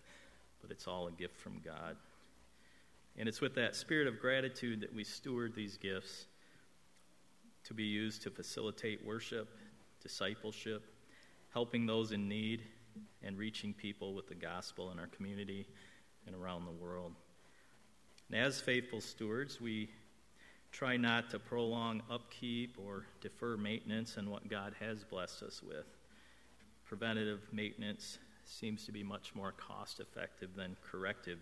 but 0.62 0.70
it's 0.70 0.86
all 0.86 1.08
a 1.08 1.12
gift 1.12 1.38
from 1.38 1.60
God. 1.64 1.96
And 3.18 3.28
it's 3.28 3.40
with 3.40 3.54
that 3.56 3.76
spirit 3.76 4.06
of 4.06 4.18
gratitude 4.18 4.80
that 4.80 4.94
we 4.94 5.04
steward 5.04 5.54
these 5.54 5.76
gifts 5.76 6.26
to 7.64 7.74
be 7.74 7.84
used 7.84 8.22
to 8.22 8.30
facilitate 8.30 9.04
worship, 9.04 9.48
discipleship, 10.02 10.82
helping 11.52 11.86
those 11.86 12.12
in 12.12 12.28
need, 12.28 12.62
and 13.22 13.36
reaching 13.36 13.72
people 13.74 14.14
with 14.14 14.28
the 14.28 14.34
gospel 14.34 14.90
in 14.90 14.98
our 14.98 15.08
community 15.08 15.66
and 16.26 16.34
around 16.34 16.64
the 16.64 16.84
world. 16.84 17.12
And 18.30 18.40
as 18.40 18.60
faithful 18.60 19.00
stewards, 19.00 19.60
we 19.60 19.90
try 20.74 20.96
not 20.96 21.30
to 21.30 21.38
prolong 21.38 22.02
upkeep 22.10 22.76
or 22.84 23.06
defer 23.20 23.56
maintenance 23.56 24.18
on 24.18 24.28
what 24.28 24.48
God 24.48 24.74
has 24.80 25.04
blessed 25.04 25.44
us 25.44 25.62
with. 25.62 25.86
Preventative 26.84 27.42
maintenance 27.52 28.18
seems 28.44 28.84
to 28.84 28.90
be 28.90 29.04
much 29.04 29.36
more 29.36 29.52
cost 29.52 30.00
effective 30.00 30.50
than 30.56 30.76
corrective 30.82 31.38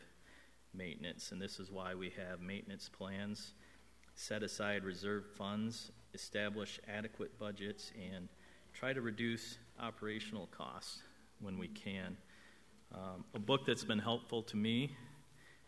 maintenance, 0.75 1.33
and 1.33 1.41
this 1.41 1.59
is 1.59 1.71
why 1.71 1.95
we 1.95 2.11
have 2.11 2.43
maintenance 2.43 2.91
plans, 2.91 3.55
set 4.15 4.43
aside 4.43 4.85
reserve 4.85 5.25
funds, 5.39 5.93
establish 6.12 6.79
adequate 6.87 7.39
budgets, 7.39 7.91
and 8.12 8.29
try 8.75 8.93
to 8.93 9.01
reduce 9.01 9.57
operational 9.81 10.47
costs 10.49 11.01
when 11.41 11.57
we 11.57 11.69
can. 11.69 12.19
Um, 12.95 13.25
a 13.35 13.39
book 13.39 13.65
that's 13.67 13.85
been 13.85 13.99
helpful 13.99 14.43
to 14.43 14.59
me 14.59 14.95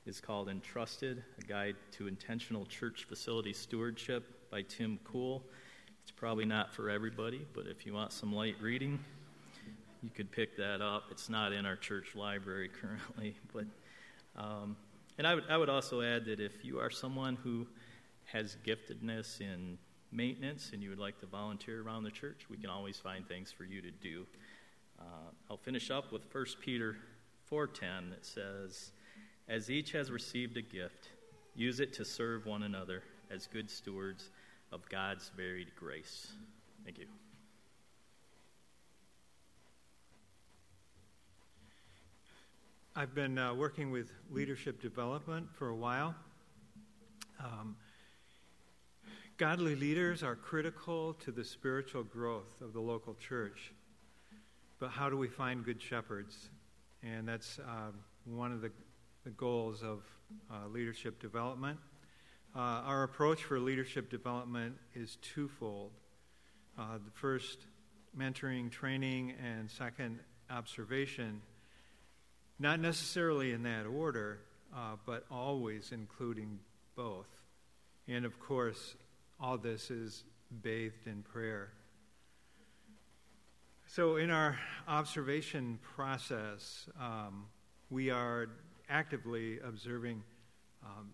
is 0.07 0.21
called 0.21 0.49
Entrusted 0.49 1.25
A 1.39 1.43
Guide 1.43 1.77
to 1.93 2.07
Intentional 2.07 2.67
Church 2.67 3.05
Facility 3.09 3.55
Stewardship 3.55 4.51
by 4.51 4.63
Tim 4.63 4.99
Cool. 5.03 5.43
It's 6.03 6.11
probably 6.11 6.45
not 6.45 6.75
for 6.75 6.91
everybody, 6.91 7.47
but 7.55 7.67
if 7.67 7.87
you 7.87 7.95
want 7.95 8.13
some 8.13 8.35
light 8.35 8.57
reading, 8.61 9.03
you 10.03 10.11
could 10.11 10.31
pick 10.31 10.59
that 10.59 10.83
up. 10.83 11.05
It's 11.11 11.31
not 11.31 11.53
in 11.53 11.65
our 11.65 11.77
church 11.77 12.15
library 12.15 12.71
currently, 12.81 13.37
but 13.53 13.65
um, 14.37 14.77
and 15.17 15.27
I 15.27 15.37
would, 15.37 15.45
I 15.49 15.57
would 15.57 15.71
also 15.71 16.03
add 16.03 16.27
that 16.27 16.39
if 16.39 16.65
you 16.65 16.81
are 16.81 16.91
someone 16.91 17.37
who 17.37 17.67
has 18.25 18.57
giftedness 18.67 19.41
in 19.41 19.79
maintenance 20.13 20.71
and 20.75 20.83
you 20.83 20.91
would 20.91 20.99
like 20.99 21.19
to 21.21 21.27
volunteer 21.27 21.81
around 21.83 22.03
the 22.03 22.11
church, 22.11 22.47
we 22.51 22.59
can 22.59 22.69
always 22.69 22.99
find 22.99 23.27
things 23.27 23.51
for 23.51 23.65
you 23.65 23.81
to 23.81 23.91
do. 23.91 24.27
Uh, 25.01 25.31
I'll 25.49 25.57
finish 25.57 25.91
up 25.91 26.13
with 26.13 26.23
1 26.31 26.45
Peter 26.61 26.97
4:10 27.51 28.11
that 28.11 28.27
says, 28.27 28.91
"As 29.49 29.71
each 29.71 29.93
has 29.93 30.11
received 30.11 30.57
a 30.57 30.63
gift, 30.63 31.09
use 31.55 31.81
it 31.81 31.93
to 31.95 32.05
serve 32.05 32.47
one 32.47 32.63
another 32.63 33.03
as 33.31 33.47
good 33.47 33.71
stewards 33.71 34.31
of 34.73 34.89
God's 34.89 35.31
varied 35.37 35.75
grace." 35.77 36.33
Thank 36.85 36.99
you. 36.99 37.07
I've 42.97 43.13
been 43.13 43.39
uh, 43.39 43.53
working 43.53 43.91
with 43.91 44.13
leadership 44.31 44.81
development 44.81 45.49
for 45.53 45.69
a 45.69 45.75
while. 45.75 46.15
Um, 47.41 47.75
godly 49.37 49.75
leaders 49.75 50.23
are 50.23 50.37
critical 50.37 51.15
to 51.15 51.33
the 51.33 51.43
spiritual 51.43 52.05
growth 52.05 52.61
of 52.61 52.73
the 52.73 52.81
local 52.81 53.15
church. 53.15 53.73
But 54.79 54.91
how 54.91 55.11
do 55.11 55.17
we 55.17 55.27
find 55.27 55.65
good 55.65 55.83
shepherds? 55.83 56.51
And 57.03 57.27
that's 57.27 57.59
uh, 57.59 57.91
one 58.27 58.53
of 58.53 58.61
the, 58.61 58.71
the 59.25 59.31
goals 59.31 59.83
of 59.83 60.03
uh, 60.51 60.69
leadership 60.69 61.21
development. 61.21 61.79
Uh, 62.55 62.59
our 62.59 63.03
approach 63.03 63.43
for 63.43 63.59
leadership 63.59 64.11
development 64.11 64.77
is 64.95 65.17
twofold. 65.23 65.91
Uh, 66.79 66.99
the 67.05 67.11
first, 67.13 67.67
mentoring, 68.17 68.71
training, 68.71 69.33
and 69.43 69.71
second, 69.71 70.21
observation 70.51 71.41
not 72.59 72.81
necessarily 72.81 73.53
in 73.53 73.65
that 73.65 73.87
order, 73.87 74.39
uh, 74.75 74.97
but 75.07 75.25
always 75.31 75.91
including 75.93 76.59
both. 76.97 77.27
And 78.07 78.25
of 78.25 78.39
course, 78.39 78.95
all 79.41 79.59
this 79.59 79.91
is 79.91 80.25
bathed 80.63 81.07
in 81.07 81.23
prayer. 81.23 81.71
So, 83.87 84.17
in 84.17 84.31
our 84.31 84.59
observation 84.89 85.79
process, 85.95 86.89
um, 87.01 87.47
we 87.91 88.11
are 88.11 88.49
actively 88.89 89.59
observing 89.61 90.23
um, 90.85 91.11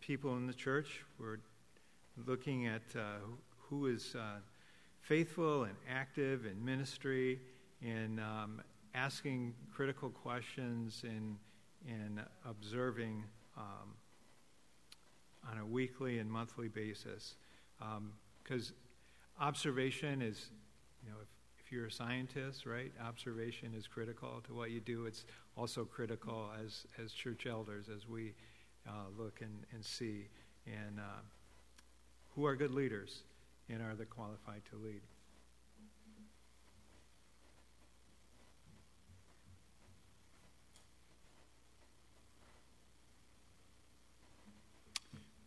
people 0.00 0.36
in 0.36 0.46
the 0.46 0.54
church. 0.54 1.04
We're 1.18 1.38
looking 2.26 2.66
at 2.66 2.82
uh, 2.96 3.18
who 3.68 3.86
is 3.86 4.14
uh, 4.14 4.40
faithful 5.00 5.64
and 5.64 5.74
active 5.88 6.46
in 6.46 6.64
ministry 6.64 7.40
and 7.82 8.20
um, 8.20 8.60
asking 8.94 9.54
critical 9.74 10.10
questions 10.10 11.02
and, 11.04 11.36
and 11.88 12.20
observing 12.48 13.24
um, 13.56 13.94
on 15.50 15.58
a 15.58 15.66
weekly 15.66 16.18
and 16.18 16.30
monthly 16.30 16.68
basis. 16.68 17.36
Because 18.42 18.70
um, 18.70 19.46
observation 19.46 20.22
is, 20.22 20.50
you 21.02 21.10
know, 21.10 21.16
if, 21.22 21.28
if 21.64 21.72
you're 21.72 21.86
a 21.86 21.92
scientist, 21.92 22.66
right, 22.66 22.92
observation 23.04 23.74
is 23.76 23.86
critical 23.86 24.42
to 24.46 24.54
what 24.54 24.70
you 24.70 24.80
do. 24.80 25.06
It's 25.06 25.24
also 25.56 25.84
critical 25.84 26.50
as, 26.64 26.86
as 27.02 27.12
church 27.12 27.46
elders 27.46 27.86
as 27.94 28.08
we 28.08 28.34
uh, 28.88 29.04
look 29.16 29.40
and, 29.40 29.64
and 29.72 29.84
see 29.84 30.28
and 30.66 30.98
uh, 30.98 31.20
who 32.34 32.46
are 32.46 32.56
good 32.56 32.70
leaders 32.70 33.22
and 33.68 33.82
are 33.82 33.94
they 33.94 34.04
qualified 34.04 34.62
to 34.70 34.76
lead. 34.76 35.00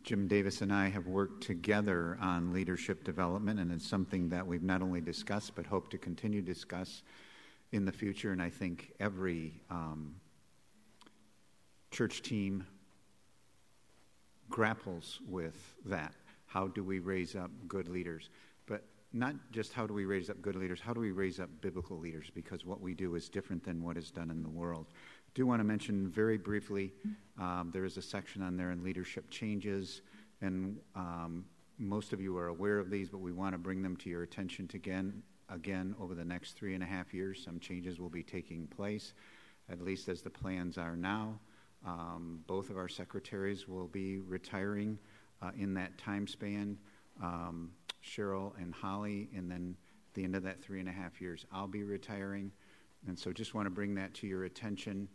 Jim 0.05 0.27
Davis 0.27 0.61
and 0.61 0.71
I 0.71 0.87
have 0.87 1.07
worked 1.07 1.41
together 1.41 2.15
on 2.21 2.53
leadership 2.53 3.03
development, 3.03 3.59
and 3.59 3.71
it's 3.71 3.87
something 3.87 4.29
that 4.29 4.45
we've 4.45 4.61
not 4.61 4.83
only 4.83 5.01
discussed 5.01 5.55
but 5.55 5.65
hope 5.65 5.89
to 5.89 5.97
continue 5.97 6.41
to 6.41 6.45
discuss 6.45 7.01
in 7.71 7.85
the 7.85 7.91
future. 7.91 8.31
And 8.31 8.41
I 8.41 8.49
think 8.49 8.93
every 8.99 9.61
um, 9.69 10.15
church 11.91 12.21
team 12.21 12.65
grapples 14.49 15.19
with 15.27 15.75
that. 15.85 16.13
How 16.45 16.67
do 16.67 16.83
we 16.83 16.99
raise 16.99 17.35
up 17.35 17.51
good 17.67 17.87
leaders? 17.87 18.29
But 18.65 18.83
not 19.11 19.35
just 19.51 19.73
how 19.73 19.87
do 19.87 19.93
we 19.93 20.05
raise 20.05 20.29
up 20.29 20.41
good 20.41 20.55
leaders, 20.55 20.79
how 20.79 20.93
do 20.93 20.99
we 20.99 21.11
raise 21.11 21.39
up 21.39 21.49
biblical 21.61 21.97
leaders? 21.97 22.29
Because 22.33 22.65
what 22.65 22.81
we 22.81 22.93
do 22.93 23.15
is 23.15 23.29
different 23.29 23.63
than 23.63 23.83
what 23.83 23.97
is 23.97 24.11
done 24.11 24.29
in 24.29 24.43
the 24.43 24.49
world 24.49 24.87
I 24.91 25.31
do 25.33 25.45
want 25.45 25.59
to 25.59 25.63
mention 25.65 26.07
very 26.07 26.37
briefly 26.37 26.93
um, 27.37 27.69
there 27.73 27.83
is 27.83 27.97
a 27.97 28.01
section 28.01 28.41
on 28.41 28.55
there 28.55 28.71
in 28.71 28.83
leadership 28.83 29.29
changes, 29.29 30.01
and 30.41 30.79
um, 30.95 31.45
most 31.77 32.13
of 32.13 32.21
you 32.21 32.37
are 32.37 32.47
aware 32.47 32.79
of 32.79 32.89
these, 32.89 33.09
but 33.09 33.17
we 33.17 33.33
want 33.33 33.53
to 33.53 33.57
bring 33.57 33.81
them 33.81 33.97
to 33.97 34.09
your 34.09 34.23
attention 34.23 34.69
again. 34.73 35.21
Again, 35.49 35.95
over 35.99 36.15
the 36.15 36.25
next 36.25 36.53
three 36.53 36.73
and 36.73 36.83
a 36.83 36.87
half 36.87 37.13
years, 37.13 37.41
some 37.43 37.59
changes 37.59 37.99
will 37.99 38.09
be 38.09 38.23
taking 38.23 38.67
place, 38.67 39.13
at 39.69 39.81
least 39.81 40.09
as 40.09 40.21
the 40.21 40.29
plans 40.29 40.77
are 40.77 40.95
now. 40.95 41.39
Um, 41.85 42.39
both 42.47 42.69
of 42.69 42.77
our 42.77 42.87
secretaries 42.87 43.67
will 43.67 43.87
be 43.87 44.19
retiring 44.19 44.97
uh, 45.41 45.51
in 45.57 45.73
that 45.75 45.97
time 45.97 46.25
span. 46.27 46.77
Um, 47.21 47.71
Cheryl 48.03 48.53
and 48.61 48.73
Holly, 48.73 49.29
and 49.35 49.49
then 49.49 49.75
at 50.09 50.13
the 50.13 50.23
end 50.23 50.35
of 50.35 50.43
that 50.43 50.61
three 50.61 50.79
and 50.79 50.89
a 50.89 50.91
half 50.91 51.21
years, 51.21 51.45
I'll 51.51 51.67
be 51.67 51.83
retiring. 51.83 52.51
And 53.07 53.17
so 53.17 53.31
just 53.31 53.53
want 53.53 53.65
to 53.67 53.69
bring 53.69 53.95
that 53.95 54.13
to 54.15 54.27
your 54.27 54.45
attention. 54.45 55.07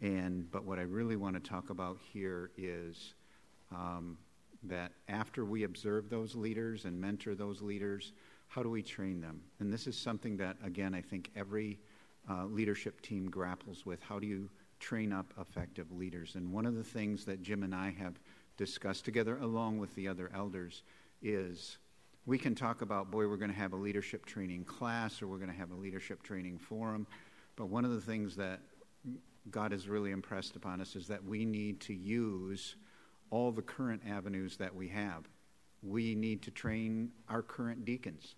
And 0.00 0.50
but 0.50 0.64
what 0.64 0.78
I 0.78 0.82
really 0.82 1.16
want 1.16 1.34
to 1.34 1.40
talk 1.40 1.70
about 1.70 1.98
here 2.12 2.50
is 2.56 3.14
um, 3.70 4.18
that 4.64 4.92
after 5.08 5.44
we 5.44 5.64
observe 5.64 6.08
those 6.08 6.34
leaders 6.34 6.84
and 6.84 7.00
mentor 7.00 7.34
those 7.34 7.62
leaders, 7.62 8.12
how 8.52 8.62
do 8.62 8.68
we 8.68 8.82
train 8.82 9.18
them? 9.18 9.40
And 9.60 9.72
this 9.72 9.86
is 9.86 9.96
something 9.96 10.36
that 10.36 10.58
again 10.62 10.94
I 10.94 11.00
think 11.00 11.30
every 11.34 11.78
uh, 12.30 12.44
leadership 12.44 13.00
team 13.00 13.30
grapples 13.30 13.86
with. 13.86 14.02
How 14.02 14.18
do 14.18 14.26
you 14.26 14.50
train 14.78 15.10
up 15.10 15.32
effective 15.40 15.90
leaders? 15.90 16.34
And 16.34 16.52
one 16.52 16.66
of 16.66 16.74
the 16.74 16.84
things 16.84 17.24
that 17.24 17.42
Jim 17.42 17.62
and 17.62 17.74
I 17.74 17.92
have 17.98 18.20
discussed 18.58 19.06
together 19.06 19.38
along 19.38 19.78
with 19.78 19.94
the 19.94 20.06
other 20.06 20.30
elders 20.34 20.82
is 21.22 21.78
we 22.26 22.36
can 22.36 22.54
talk 22.54 22.82
about, 22.82 23.10
boy, 23.10 23.26
we're 23.26 23.38
going 23.38 23.50
to 23.50 23.56
have 23.56 23.72
a 23.72 23.76
leadership 23.76 24.26
training 24.26 24.64
class 24.66 25.22
or 25.22 25.28
we're 25.28 25.38
going 25.38 25.50
to 25.50 25.56
have 25.56 25.70
a 25.70 25.76
leadership 25.76 26.22
training 26.22 26.58
forum. 26.58 27.06
But 27.56 27.70
one 27.70 27.86
of 27.86 27.92
the 27.92 28.02
things 28.02 28.36
that 28.36 28.60
God 29.50 29.72
has 29.72 29.88
really 29.88 30.10
impressed 30.10 30.56
upon 30.56 30.82
us 30.82 30.94
is 30.94 31.08
that 31.08 31.24
we 31.24 31.46
need 31.46 31.80
to 31.80 31.94
use 31.94 32.76
all 33.30 33.50
the 33.50 33.62
current 33.62 34.02
avenues 34.06 34.58
that 34.58 34.74
we 34.74 34.88
have. 34.88 35.26
We 35.82 36.14
need 36.14 36.42
to 36.42 36.50
train 36.50 37.12
our 37.30 37.40
current 37.40 37.86
deacons 37.86 38.36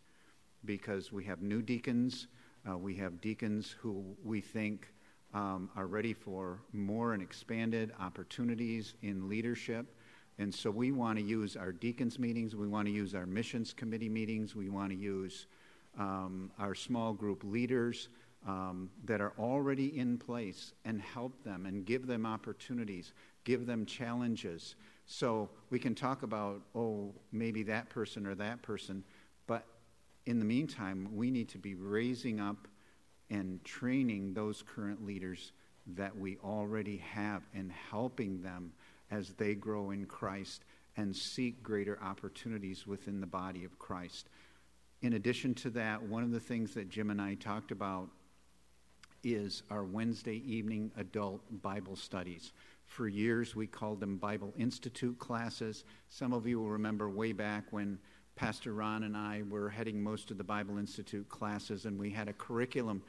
because 0.66 1.12
we 1.12 1.24
have 1.24 1.42
new 1.42 1.62
deacons. 1.62 2.28
Uh, 2.68 2.78
we 2.78 2.94
have 2.96 3.20
deacons 3.20 3.74
who 3.80 4.04
we 4.24 4.40
think 4.40 4.92
um, 5.34 5.68
are 5.76 5.86
ready 5.86 6.14
for 6.14 6.60
more 6.72 7.12
and 7.12 7.22
expanded 7.22 7.92
opportunities 8.00 8.94
in 9.02 9.28
leadership. 9.28 9.86
And 10.38 10.52
so 10.52 10.70
we 10.70 10.90
want 10.92 11.18
to 11.18 11.24
use 11.24 11.56
our 11.56 11.72
deacons 11.72 12.18
meetings, 12.18 12.56
we 12.56 12.66
want 12.66 12.86
to 12.86 12.92
use 12.92 13.14
our 13.14 13.26
missions 13.26 13.72
committee 13.72 14.08
meetings, 14.08 14.56
we 14.56 14.68
want 14.68 14.90
to 14.90 14.96
use 14.96 15.46
um, 15.98 16.50
our 16.58 16.74
small 16.74 17.12
group 17.12 17.42
leaders 17.44 18.08
um, 18.46 18.90
that 19.04 19.20
are 19.20 19.32
already 19.38 19.96
in 19.98 20.18
place 20.18 20.74
and 20.84 21.00
help 21.00 21.42
them 21.44 21.66
and 21.66 21.86
give 21.86 22.06
them 22.06 22.26
opportunities, 22.26 23.12
give 23.44 23.66
them 23.66 23.86
challenges. 23.86 24.74
So 25.06 25.48
we 25.70 25.78
can 25.78 25.94
talk 25.94 26.22
about, 26.22 26.62
oh, 26.74 27.14
maybe 27.32 27.62
that 27.64 27.88
person 27.90 28.26
or 28.26 28.34
that 28.34 28.62
person, 28.62 29.04
in 30.26 30.38
the 30.38 30.44
meantime, 30.44 31.08
we 31.12 31.30
need 31.30 31.48
to 31.50 31.58
be 31.58 31.74
raising 31.74 32.40
up 32.40 32.68
and 33.30 33.62
training 33.64 34.34
those 34.34 34.62
current 34.62 35.04
leaders 35.04 35.52
that 35.86 36.16
we 36.16 36.38
already 36.38 36.98
have 36.98 37.42
and 37.54 37.70
helping 37.90 38.40
them 38.42 38.72
as 39.10 39.30
they 39.34 39.54
grow 39.54 39.90
in 39.90 40.06
Christ 40.06 40.64
and 40.96 41.14
seek 41.14 41.62
greater 41.62 41.98
opportunities 42.02 42.86
within 42.86 43.20
the 43.20 43.26
body 43.26 43.64
of 43.64 43.78
Christ. 43.78 44.28
In 45.02 45.14
addition 45.14 45.54
to 45.56 45.70
that, 45.70 46.02
one 46.02 46.22
of 46.22 46.30
the 46.30 46.40
things 46.40 46.72
that 46.74 46.88
Jim 46.88 47.10
and 47.10 47.20
I 47.20 47.34
talked 47.34 47.70
about 47.70 48.08
is 49.22 49.62
our 49.70 49.84
Wednesday 49.84 50.42
evening 50.46 50.90
adult 50.96 51.42
Bible 51.62 51.96
studies. 51.96 52.52
For 52.86 53.08
years, 53.08 53.56
we 53.56 53.66
called 53.66 54.00
them 54.00 54.16
Bible 54.16 54.52
Institute 54.56 55.18
classes. 55.18 55.84
Some 56.08 56.32
of 56.32 56.46
you 56.46 56.60
will 56.60 56.70
remember 56.70 57.10
way 57.10 57.32
back 57.32 57.64
when 57.70 57.98
Pastor 58.36 58.74
Ron 58.74 59.04
and 59.04 59.16
I 59.16 59.42
were 59.48 59.68
heading 59.68 60.02
most 60.02 60.32
of 60.32 60.38
the 60.38 60.44
Bible 60.44 60.76
Institute 60.78 61.28
classes, 61.28 61.84
and 61.84 61.96
we 61.96 62.10
had 62.10 62.28
a 62.28 62.32
curriculum 62.32 63.00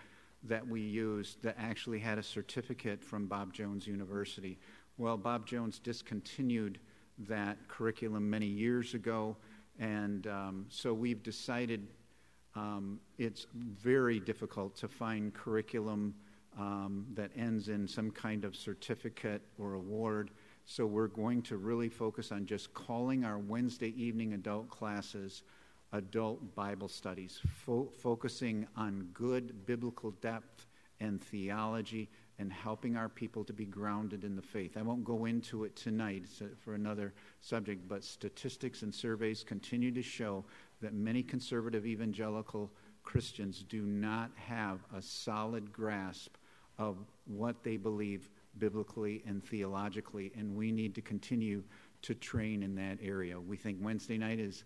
that 0.43 0.65
we 0.67 0.81
used 0.81 1.41
that 1.41 1.55
actually 1.57 1.97
had 1.97 2.19
a 2.19 2.23
certificate 2.23 3.03
from 3.03 3.25
Bob 3.25 3.51
Jones 3.51 3.87
University. 3.87 4.59
Well, 4.99 5.17
Bob 5.17 5.47
Jones 5.47 5.79
discontinued 5.79 6.79
that 7.27 7.57
curriculum 7.67 8.29
many 8.29 8.45
years 8.45 8.93
ago, 8.93 9.35
and 9.79 10.27
um, 10.27 10.65
so 10.69 10.93
we've 10.93 11.23
decided 11.23 11.87
um, 12.53 12.99
it's 13.17 13.47
very 13.55 14.19
difficult 14.19 14.75
to 14.77 14.87
find 14.87 15.33
curriculum 15.33 16.13
um, 16.57 17.07
that 17.15 17.31
ends 17.35 17.67
in 17.67 17.87
some 17.87 18.11
kind 18.11 18.45
of 18.45 18.55
certificate 18.55 19.41
or 19.57 19.73
award. 19.73 20.29
So 20.65 20.85
we're 20.85 21.07
going 21.07 21.43
to 21.43 21.57
really 21.57 21.89
focus 21.89 22.31
on 22.31 22.45
just 22.45 22.73
calling 22.73 23.23
our 23.23 23.37
Wednesday 23.37 23.93
evening 24.01 24.33
adult 24.33 24.69
classes 24.69 25.43
adult 25.93 26.55
Bible 26.55 26.87
studies, 26.87 27.39
fo- 27.47 27.89
focusing 28.01 28.67
on 28.75 29.07
good 29.13 29.65
biblical 29.65 30.11
depth 30.11 30.65
and 30.99 31.21
theology 31.21 32.09
and 32.37 32.51
helping 32.51 32.97
our 32.97 33.07
people 33.07 33.43
to 33.45 33.53
be 33.53 33.65
grounded 33.65 34.23
in 34.23 34.35
the 34.35 34.41
faith. 34.41 34.75
I 34.75 34.81
won't 34.81 35.05
go 35.05 35.25
into 35.25 35.63
it 35.63 35.75
tonight 35.75 36.25
for 36.59 36.73
another 36.73 37.13
subject, 37.39 37.87
but 37.87 38.03
statistics 38.03 38.81
and 38.81 38.93
surveys 38.93 39.43
continue 39.43 39.91
to 39.91 40.01
show 40.01 40.43
that 40.81 40.93
many 40.93 41.23
conservative 41.23 41.85
evangelical 41.85 42.71
Christians 43.03 43.63
do 43.69 43.83
not 43.83 44.31
have 44.35 44.79
a 44.93 45.01
solid 45.01 45.71
grasp 45.71 46.35
of 46.77 46.97
what 47.25 47.63
they 47.63 47.77
believe 47.77 48.29
biblically 48.57 49.23
and 49.25 49.43
theologically, 49.43 50.31
and 50.37 50.55
we 50.55 50.71
need 50.71 50.95
to 50.95 51.01
continue 51.01 51.63
to 52.01 52.13
train 52.13 52.63
in 52.63 52.75
that 52.75 52.97
area. 53.01 53.39
We 53.39 53.57
think 53.57 53.79
Wednesday 53.81 54.17
night 54.17 54.39
is 54.39 54.63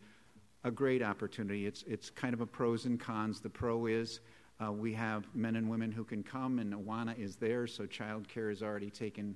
a 0.63 0.71
great 0.71 1.01
opportunity. 1.01 1.65
It's, 1.65 1.83
it's 1.87 2.09
kind 2.09 2.33
of 2.33 2.41
a 2.41 2.45
pros 2.45 2.85
and 2.85 2.99
cons. 2.99 3.39
The 3.39 3.49
pro 3.49 3.85
is 3.85 4.19
uh, 4.61 4.71
we 4.71 4.93
have 4.93 5.25
men 5.33 5.55
and 5.55 5.69
women 5.69 5.91
who 5.91 6.03
can 6.03 6.21
come, 6.21 6.59
and 6.59 6.73
Awana 6.73 7.17
is 7.17 7.37
there, 7.37 7.65
so 7.65 7.85
child 7.85 8.27
care 8.27 8.49
is 8.49 8.61
already 8.61 8.89
taken 8.89 9.35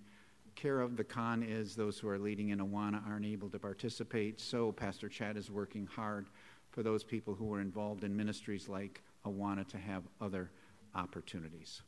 care 0.55 0.81
of. 0.81 0.97
The 0.97 1.03
con 1.03 1.43
is 1.43 1.75
those 1.75 1.97
who 1.97 2.09
are 2.09 2.19
leading 2.19 2.49
in 2.49 2.59
Awana 2.59 3.07
aren't 3.07 3.25
able 3.25 3.49
to 3.49 3.59
participate, 3.59 4.41
so 4.41 4.71
Pastor 4.71 5.07
Chad 5.07 5.37
is 5.37 5.49
working 5.49 5.87
hard 5.87 6.27
for 6.71 6.83
those 6.83 7.03
people 7.03 7.35
who 7.35 7.53
are 7.53 7.61
involved 7.61 8.03
in 8.03 8.15
ministries 8.15 8.67
like 8.67 9.01
Awana 9.25 9.67
to 9.69 9.77
have 9.77 10.03
other 10.19 10.51
opportunities. 10.95 11.81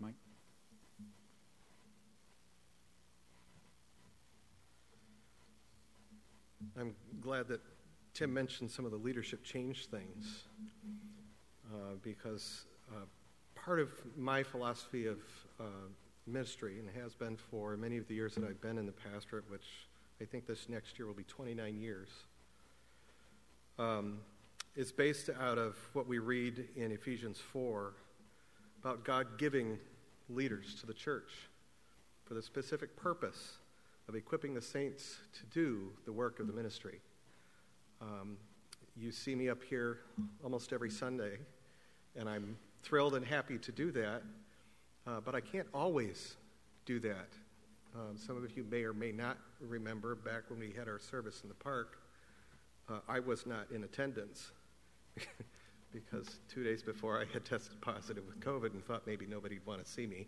Mike? 0.00 0.14
I'm 6.78 6.94
glad 7.20 7.48
that 7.48 7.60
Tim 8.14 8.32
mentioned 8.32 8.70
some 8.70 8.84
of 8.84 8.90
the 8.90 8.96
leadership 8.96 9.44
change 9.44 9.86
things 9.86 10.44
uh, 11.72 11.94
because 12.02 12.64
uh, 12.92 13.04
part 13.54 13.80
of 13.80 13.90
my 14.16 14.42
philosophy 14.42 15.06
of 15.06 15.18
uh, 15.58 15.64
ministry, 16.26 16.78
and 16.78 16.88
has 17.02 17.14
been 17.14 17.36
for 17.36 17.76
many 17.76 17.96
of 17.96 18.08
the 18.08 18.14
years 18.14 18.34
that 18.34 18.44
I've 18.44 18.60
been 18.60 18.78
in 18.78 18.86
the 18.86 18.92
pastorate, 18.92 19.50
which 19.50 19.66
I 20.20 20.24
think 20.24 20.46
this 20.46 20.68
next 20.68 20.98
year 20.98 21.06
will 21.06 21.14
be 21.14 21.24
29 21.24 21.76
years, 21.76 22.08
um, 23.78 24.18
is 24.76 24.92
based 24.92 25.30
out 25.40 25.58
of 25.58 25.76
what 25.92 26.06
we 26.06 26.18
read 26.18 26.68
in 26.76 26.92
Ephesians 26.92 27.38
4 27.52 27.92
about 28.80 29.04
God 29.04 29.38
giving 29.38 29.78
leaders 30.28 30.74
to 30.80 30.86
the 30.86 30.94
church 30.94 31.30
for 32.24 32.34
the 32.34 32.42
specific 32.42 32.96
purpose 32.96 33.58
of 34.08 34.14
equipping 34.14 34.54
the 34.54 34.62
saints 34.62 35.18
to 35.32 35.46
do 35.46 35.92
the 36.04 36.12
work 36.12 36.40
of 36.40 36.46
the 36.46 36.52
ministry. 36.52 37.00
Um, 38.00 38.36
you 38.96 39.10
see 39.10 39.34
me 39.34 39.48
up 39.48 39.62
here 39.62 40.00
almost 40.42 40.72
every 40.72 40.90
Sunday, 40.90 41.38
and 42.16 42.28
I'm 42.28 42.56
thrilled 42.82 43.14
and 43.14 43.24
happy 43.24 43.58
to 43.58 43.72
do 43.72 43.90
that, 43.92 44.22
uh, 45.06 45.20
but 45.20 45.34
I 45.34 45.40
can't 45.40 45.66
always 45.72 46.36
do 46.84 47.00
that. 47.00 47.28
Um, 47.94 48.16
some 48.16 48.36
of 48.36 48.56
you 48.56 48.64
may 48.70 48.82
or 48.82 48.92
may 48.92 49.12
not 49.12 49.38
remember 49.60 50.14
back 50.14 50.50
when 50.50 50.60
we 50.60 50.72
had 50.76 50.88
our 50.88 50.98
service 50.98 51.40
in 51.42 51.48
the 51.48 51.54
park, 51.54 51.98
uh, 52.88 52.98
I 53.08 53.20
was 53.20 53.46
not 53.46 53.70
in 53.70 53.84
attendance 53.84 54.50
because 55.92 56.40
two 56.48 56.62
days 56.62 56.82
before 56.82 57.20
I 57.20 57.24
had 57.32 57.44
tested 57.44 57.80
positive 57.80 58.24
with 58.26 58.40
COVID 58.40 58.72
and 58.72 58.84
thought 58.84 59.06
maybe 59.06 59.26
nobody'd 59.26 59.64
want 59.64 59.84
to 59.84 59.90
see 59.90 60.06
me. 60.06 60.26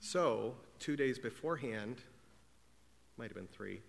So, 0.00 0.54
two 0.78 0.96
days 0.96 1.18
beforehand, 1.18 2.02
might 3.16 3.28
have 3.28 3.36
been 3.36 3.46
three, 3.48 3.80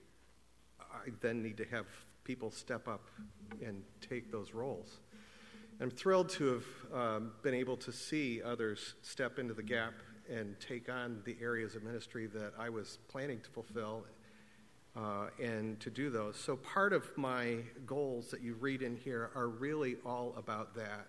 I 0.79 1.09
then 1.21 1.41
need 1.41 1.57
to 1.57 1.65
have 1.65 1.85
people 2.23 2.51
step 2.51 2.87
up 2.87 3.09
and 3.65 3.83
take 4.01 4.31
those 4.31 4.53
roles. 4.53 4.99
I'm 5.81 5.89
thrilled 5.89 6.29
to 6.29 6.45
have 6.53 6.65
um, 6.93 7.31
been 7.41 7.53
able 7.53 7.77
to 7.77 7.91
see 7.91 8.41
others 8.41 8.95
step 9.01 9.39
into 9.39 9.53
the 9.53 9.63
gap 9.63 9.93
and 10.29 10.55
take 10.59 10.89
on 10.89 11.21
the 11.25 11.35
areas 11.41 11.75
of 11.75 11.83
ministry 11.83 12.27
that 12.27 12.53
I 12.57 12.69
was 12.69 12.99
planning 13.09 13.41
to 13.41 13.49
fulfill 13.49 14.05
uh, 14.95 15.27
and 15.41 15.79
to 15.79 15.89
do 15.89 16.09
those. 16.09 16.37
So, 16.37 16.55
part 16.55 16.93
of 16.93 17.05
my 17.17 17.57
goals 17.85 18.29
that 18.29 18.41
you 18.41 18.53
read 18.53 18.81
in 18.81 18.95
here 18.95 19.31
are 19.35 19.47
really 19.47 19.97
all 20.05 20.35
about 20.37 20.75
that. 20.75 21.07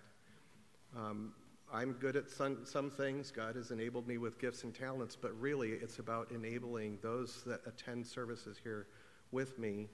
Um, 0.97 1.33
I'm 1.73 1.93
good 1.93 2.15
at 2.15 2.29
some, 2.29 2.59
some 2.63 2.89
things. 2.89 3.31
God 3.31 3.55
has 3.55 3.71
enabled 3.71 4.07
me 4.07 4.17
with 4.17 4.39
gifts 4.39 4.63
and 4.63 4.73
talents, 4.73 5.17
but 5.19 5.39
really 5.39 5.71
it's 5.71 5.99
about 5.99 6.31
enabling 6.31 6.99
those 7.01 7.43
that 7.45 7.61
attend 7.65 8.05
services 8.05 8.57
here 8.63 8.87
with 9.31 9.57
me 9.57 9.89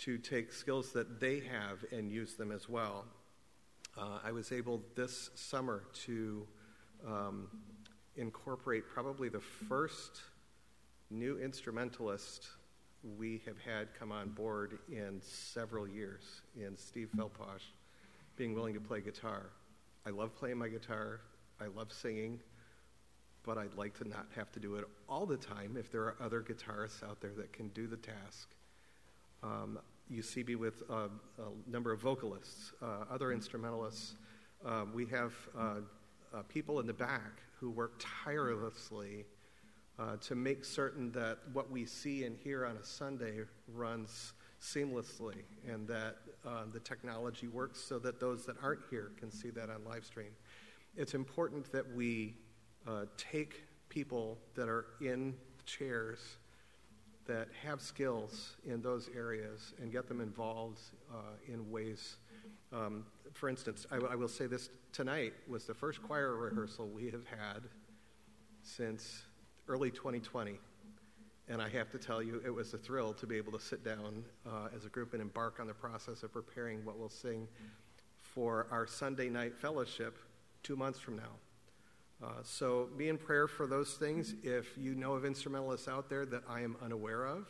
to 0.00 0.18
take 0.18 0.52
skills 0.52 0.92
that 0.92 1.20
they 1.20 1.40
have 1.40 1.84
and 1.92 2.10
use 2.10 2.34
them 2.34 2.52
as 2.52 2.68
well. 2.68 3.04
Uh, 3.98 4.18
I 4.24 4.32
was 4.32 4.52
able 4.52 4.82
this 4.94 5.30
summer 5.34 5.84
to 6.04 6.46
um, 7.06 7.48
incorporate 8.16 8.84
probably 8.92 9.28
the 9.28 9.40
first 9.40 10.20
new 11.10 11.38
instrumentalist 11.38 12.46
we 13.18 13.42
have 13.46 13.58
had 13.58 13.88
come 13.98 14.12
on 14.12 14.28
board 14.28 14.78
in 14.90 15.20
several 15.22 15.88
years 15.88 16.42
in 16.56 16.76
Steve 16.76 17.08
Felposh 17.16 17.62
being 18.36 18.54
willing 18.54 18.74
to 18.74 18.80
play 18.80 19.00
guitar. 19.00 19.50
I 20.06 20.10
love 20.10 20.34
playing 20.34 20.56
my 20.56 20.68
guitar, 20.68 21.20
I 21.60 21.66
love 21.66 21.92
singing, 21.92 22.40
but 23.42 23.58
I'd 23.58 23.74
like 23.74 23.94
to 23.98 24.08
not 24.08 24.26
have 24.34 24.50
to 24.52 24.60
do 24.60 24.76
it 24.76 24.84
all 25.08 25.26
the 25.26 25.36
time 25.36 25.76
if 25.78 25.92
there 25.92 26.02
are 26.02 26.16
other 26.20 26.40
guitarists 26.40 27.02
out 27.02 27.20
there 27.20 27.32
that 27.36 27.52
can 27.52 27.68
do 27.68 27.86
the 27.86 27.96
task. 27.96 28.54
Um, 29.42 29.78
you 30.08 30.22
see 30.22 30.42
me 30.42 30.54
with 30.56 30.82
uh, 30.90 31.08
a 31.38 31.70
number 31.70 31.92
of 31.92 32.00
vocalists, 32.00 32.72
uh, 32.82 33.04
other 33.10 33.32
instrumentalists. 33.32 34.16
Um, 34.64 34.92
we 34.94 35.06
have 35.06 35.34
uh, 35.56 35.74
uh, 36.34 36.42
people 36.48 36.80
in 36.80 36.86
the 36.86 36.94
back 36.94 37.42
who 37.58 37.70
work 37.70 38.02
tirelessly 38.24 39.26
uh, 39.98 40.16
to 40.16 40.34
make 40.34 40.64
certain 40.64 41.12
that 41.12 41.38
what 41.52 41.70
we 41.70 41.84
see 41.84 42.24
and 42.24 42.36
hear 42.36 42.64
on 42.64 42.76
a 42.76 42.84
Sunday 42.84 43.40
runs 43.68 44.32
seamlessly 44.60 45.42
and 45.68 45.86
that 45.88 46.16
uh, 46.46 46.64
the 46.72 46.80
technology 46.80 47.48
works 47.48 47.80
so 47.80 47.98
that 47.98 48.20
those 48.20 48.46
that 48.46 48.56
aren't 48.62 48.80
here 48.90 49.12
can 49.18 49.30
see 49.30 49.50
that 49.50 49.70
on 49.70 49.84
live 49.84 50.04
stream. 50.04 50.32
It's 50.96 51.14
important 51.14 51.70
that 51.72 51.94
we 51.94 52.34
uh, 52.86 53.04
take 53.16 53.62
people 53.88 54.38
that 54.54 54.68
are 54.68 54.86
in 55.00 55.34
chairs 55.66 56.18
that 57.26 57.48
have 57.62 57.80
skills 57.80 58.56
in 58.64 58.80
those 58.80 59.08
areas 59.14 59.74
and 59.80 59.92
get 59.92 60.08
them 60.08 60.20
involved 60.20 60.80
uh, 61.12 61.36
in 61.46 61.70
ways. 61.70 62.16
Um, 62.72 63.04
for 63.34 63.48
instance, 63.48 63.86
I, 63.90 63.96
I 63.96 64.14
will 64.14 64.28
say 64.28 64.46
this 64.46 64.70
tonight 64.92 65.34
was 65.48 65.64
the 65.64 65.74
first 65.74 66.02
choir 66.02 66.34
rehearsal 66.34 66.88
we 66.88 67.10
have 67.10 67.26
had 67.26 67.62
since 68.62 69.22
early 69.68 69.90
2020. 69.90 70.58
And 71.50 71.60
I 71.60 71.68
have 71.70 71.90
to 71.90 71.98
tell 71.98 72.22
you, 72.22 72.40
it 72.46 72.54
was 72.54 72.74
a 72.74 72.78
thrill 72.78 73.12
to 73.14 73.26
be 73.26 73.36
able 73.36 73.50
to 73.50 73.58
sit 73.58 73.84
down 73.84 74.22
uh, 74.46 74.68
as 74.74 74.84
a 74.84 74.88
group 74.88 75.14
and 75.14 75.20
embark 75.20 75.58
on 75.58 75.66
the 75.66 75.74
process 75.74 76.22
of 76.22 76.32
preparing 76.32 76.84
what 76.84 76.96
we'll 76.96 77.08
sing 77.08 77.48
for 78.22 78.68
our 78.70 78.86
Sunday 78.86 79.28
night 79.28 79.56
fellowship 79.56 80.16
two 80.62 80.76
months 80.76 81.00
from 81.00 81.16
now. 81.16 82.22
Uh, 82.22 82.28
so 82.44 82.88
be 82.96 83.08
in 83.08 83.18
prayer 83.18 83.48
for 83.48 83.66
those 83.66 83.94
things. 83.94 84.36
If 84.44 84.78
you 84.78 84.94
know 84.94 85.14
of 85.14 85.24
instrumentalists 85.24 85.88
out 85.88 86.08
there 86.08 86.24
that 86.26 86.44
I 86.48 86.60
am 86.60 86.76
unaware 86.80 87.26
of, 87.26 87.48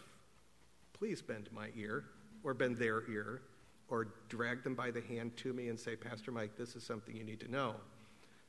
please 0.95 1.21
bend 1.21 1.51
my 1.53 1.69
ear 1.77 2.05
or 2.43 2.55
bend 2.55 2.79
their 2.79 3.03
ear 3.11 3.43
or 3.91 4.09
drag 4.31 4.65
them 4.65 4.75
by 4.75 4.91
the 4.91 5.03
hand 5.03 5.37
to 5.39 5.53
me 5.53 5.69
and 5.69 5.79
say, 5.79 5.95
Pastor 5.95 6.33
Mike, 6.33 6.57
this 6.57 6.75
is 6.75 6.83
something 6.83 7.15
you 7.15 7.25
need 7.25 7.41
to 7.41 7.51
know. 7.51 7.75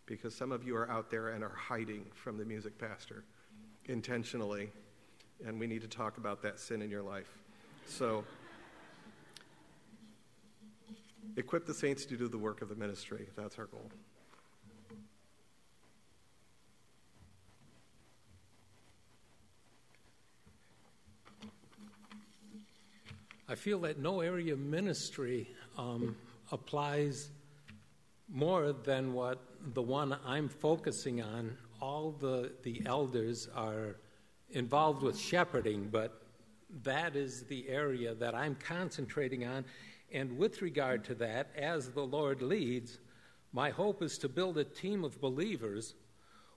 Because 0.05 0.33
some 0.33 0.53
of 0.53 0.63
you 0.63 0.77
are 0.77 0.89
out 0.89 1.11
there 1.11 1.29
and 1.29 1.43
are 1.43 1.55
hiding 1.55 2.05
from 2.13 2.37
the 2.37 2.45
music 2.45 2.77
pastor 2.77 3.25
intentionally 3.87 4.69
and 5.45 5.59
we 5.59 5.67
need 5.67 5.81
to 5.81 5.87
talk 5.87 6.17
about 6.17 6.41
that 6.43 6.59
sin 6.59 6.81
in 6.81 6.89
your 6.89 7.01
life. 7.01 7.37
So, 7.87 8.23
equip 11.37 11.65
the 11.65 11.73
saints 11.73 12.05
to 12.05 12.17
do 12.17 12.27
the 12.27 12.37
work 12.37 12.61
of 12.61 12.69
the 12.69 12.75
ministry. 12.75 13.27
That's 13.35 13.57
our 13.57 13.65
goal. 13.65 13.89
I 23.51 23.55
feel 23.55 23.79
that 23.79 23.99
no 23.99 24.21
area 24.21 24.53
of 24.53 24.59
ministry 24.59 25.49
um, 25.77 26.15
applies 26.53 27.31
more 28.29 28.71
than 28.71 29.13
what 29.13 29.43
the 29.73 29.81
one 29.81 30.17
I'm 30.25 30.47
focusing 30.47 31.21
on. 31.21 31.57
All 31.81 32.11
the, 32.11 32.53
the 32.63 32.81
elders 32.85 33.49
are 33.53 33.97
involved 34.53 35.03
with 35.03 35.17
shepherding, 35.17 35.89
but 35.91 36.21
that 36.83 37.15
is 37.15 37.43
the 37.43 37.67
area 37.67 38.13
that 38.15 38.35
I'm 38.35 38.55
concentrating 38.55 39.45
on. 39.45 39.65
And 40.11 40.37
with 40.37 40.61
regard 40.61 41.03
to 41.05 41.15
that, 41.15 41.49
as 41.55 41.89
the 41.89 42.05
Lord 42.05 42.41
leads, 42.41 42.99
my 43.53 43.69
hope 43.69 44.01
is 44.01 44.17
to 44.19 44.29
build 44.29 44.57
a 44.57 44.63
team 44.63 45.03
of 45.03 45.19
believers 45.19 45.95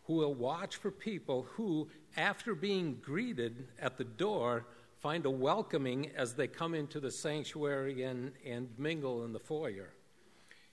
who 0.05 0.15
will 0.15 0.35
watch 0.35 0.77
for 0.77 0.91
people 0.91 1.47
who, 1.51 1.89
after 2.17 2.55
being 2.55 2.99
greeted 3.01 3.69
at 3.81 3.97
the 3.97 4.05
door, 4.05 4.67
find 5.01 5.27
a 5.27 5.31
welcoming 5.31 6.11
as 6.17 6.35
they 6.35 6.47
come 6.47 6.75
into 6.75 7.01
the 7.01 7.11
sanctuary 7.11 8.03
and, 8.03 8.33
and 8.45 8.69
mingle 8.79 9.25
in 9.25 9.33
the 9.33 9.39
foyer. 9.39 9.91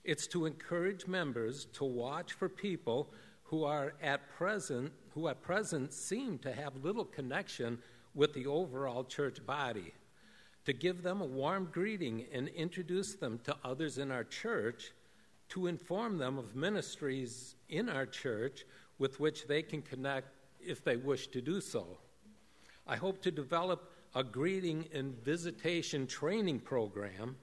It's 0.04 0.26
to 0.28 0.46
encourage 0.46 1.06
members 1.06 1.66
to 1.74 1.84
watch 1.84 2.32
for 2.32 2.48
people 2.48 3.12
who 3.44 3.64
are 3.64 3.94
at 4.02 4.28
present 4.30 4.92
who 5.14 5.28
at 5.28 5.42
present 5.42 5.92
seem 5.92 6.38
to 6.38 6.52
have 6.52 6.84
little 6.84 7.04
connection 7.04 7.78
with 8.14 8.32
the 8.34 8.46
overall 8.46 9.04
church 9.04 9.44
body, 9.46 9.92
to 10.64 10.72
give 10.72 11.02
them 11.02 11.20
a 11.20 11.26
warm 11.26 11.68
greeting 11.72 12.24
and 12.32 12.48
introduce 12.48 13.14
them 13.14 13.40
to 13.44 13.56
others 13.64 13.98
in 13.98 14.10
our 14.10 14.24
church, 14.24 14.92
to 15.48 15.66
inform 15.66 16.18
them 16.18 16.38
of 16.38 16.54
ministries 16.54 17.56
in 17.68 17.88
our 17.88 18.06
church 18.06 18.64
with 18.98 19.20
which 19.20 19.46
they 19.46 19.62
can 19.62 19.82
connect 19.82 20.28
if 20.60 20.84
they 20.84 20.96
wish 20.96 21.26
to 21.28 21.40
do 21.40 21.60
so. 21.60 21.98
I 22.86 22.96
hope 22.96 23.20
to 23.22 23.30
develop 23.30 23.90
a 24.14 24.22
greeting 24.22 24.86
and 24.92 25.14
visitation 25.24 26.06
training 26.06 26.60
program, 26.60 27.36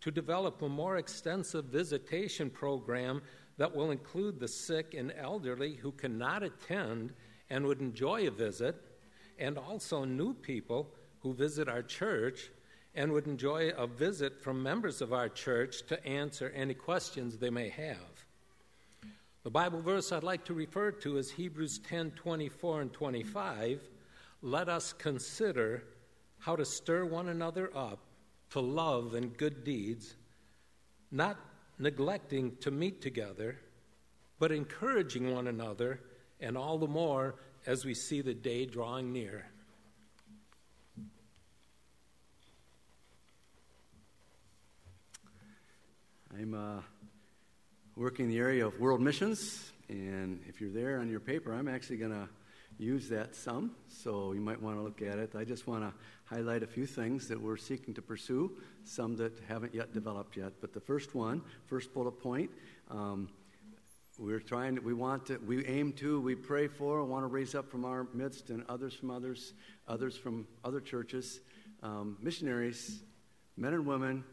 to 0.00 0.10
develop 0.10 0.62
a 0.62 0.68
more 0.68 0.98
extensive 0.98 1.64
visitation 1.66 2.50
program 2.50 3.22
that 3.58 3.74
will 3.74 3.90
include 3.90 4.38
the 4.38 4.48
sick 4.48 4.94
and 4.94 5.12
elderly 5.16 5.74
who 5.74 5.92
cannot 5.92 6.42
attend 6.42 7.12
and 7.48 7.64
would 7.64 7.80
enjoy 7.80 8.26
a 8.26 8.30
visit, 8.30 8.76
and 9.38 9.56
also 9.56 10.04
new 10.04 10.34
people 10.34 10.92
who 11.20 11.32
visit 11.32 11.68
our 11.68 11.82
church 11.82 12.50
and 12.94 13.12
would 13.12 13.26
enjoy 13.26 13.70
a 13.76 13.86
visit 13.86 14.42
from 14.42 14.62
members 14.62 15.02
of 15.02 15.12
our 15.12 15.28
church 15.28 15.86
to 15.86 16.06
answer 16.06 16.52
any 16.54 16.74
questions 16.74 17.36
they 17.36 17.50
may 17.50 17.68
have. 17.68 18.24
The 19.44 19.50
Bible 19.50 19.80
verse 19.80 20.10
I'd 20.10 20.24
like 20.24 20.44
to 20.46 20.54
refer 20.54 20.90
to 20.90 21.18
is 21.18 21.30
Hebrews 21.30 21.78
10 21.78 22.12
24 22.12 22.80
and 22.82 22.92
25. 22.92 23.80
Let 24.42 24.68
us 24.68 24.92
consider 24.92 25.84
how 26.38 26.56
to 26.56 26.64
stir 26.64 27.04
one 27.04 27.28
another 27.28 27.70
up 27.76 28.00
to 28.50 28.60
love 28.60 29.14
and 29.14 29.36
good 29.36 29.64
deeds, 29.64 30.16
not 31.10 31.36
neglecting 31.78 32.56
to 32.60 32.70
meet 32.70 33.00
together, 33.00 33.58
but 34.38 34.52
encouraging 34.52 35.34
one 35.34 35.46
another, 35.46 36.00
and 36.40 36.56
all 36.56 36.78
the 36.78 36.86
more 36.86 37.36
as 37.66 37.84
we 37.84 37.94
see 37.94 38.20
the 38.20 38.34
day 38.34 38.66
drawing 38.66 39.12
near. 39.12 39.46
I'm 46.38 46.54
uh, 46.54 46.82
working 47.96 48.26
in 48.26 48.30
the 48.30 48.38
area 48.38 48.66
of 48.66 48.78
world 48.78 49.00
missions, 49.00 49.72
and 49.88 50.40
if 50.46 50.60
you're 50.60 50.70
there 50.70 51.00
on 51.00 51.08
your 51.08 51.20
paper, 51.20 51.52
I'm 51.52 51.68
actually 51.68 51.96
going 51.96 52.10
to 52.10 52.28
use 52.78 53.08
that 53.08 53.34
some, 53.34 53.72
so 53.88 54.32
you 54.32 54.40
might 54.40 54.60
want 54.60 54.76
to 54.76 54.82
look 54.82 55.02
at 55.02 55.18
it. 55.18 55.34
I 55.34 55.44
just 55.44 55.66
want 55.66 55.82
to 55.82 55.92
highlight 56.24 56.62
a 56.62 56.66
few 56.66 56.86
things 56.86 57.28
that 57.28 57.40
we're 57.40 57.56
seeking 57.56 57.94
to 57.94 58.02
pursue, 58.02 58.52
some 58.84 59.16
that 59.16 59.32
haven't 59.48 59.74
yet 59.74 59.92
developed 59.92 60.36
yet. 60.36 60.52
But 60.60 60.72
the 60.72 60.80
first 60.80 61.14
one, 61.14 61.42
first 61.66 61.94
bullet 61.94 62.20
point, 62.20 62.50
um, 62.90 63.28
we're 64.18 64.40
trying 64.40 64.82
we 64.82 64.94
want 64.94 65.26
to, 65.26 65.38
we 65.38 65.66
aim 65.66 65.92
to, 65.94 66.20
we 66.20 66.34
pray 66.34 66.68
for, 66.68 67.04
want 67.04 67.22
to 67.22 67.28
raise 67.28 67.54
up 67.54 67.70
from 67.70 67.84
our 67.84 68.06
midst 68.14 68.50
and 68.50 68.64
others 68.68 68.94
from 68.94 69.10
others, 69.10 69.52
others 69.86 70.16
from 70.16 70.46
other 70.64 70.80
churches, 70.80 71.40
um, 71.82 72.16
missionaries, 72.22 73.02
men 73.56 73.74
and 73.74 73.86
women, 73.86 74.24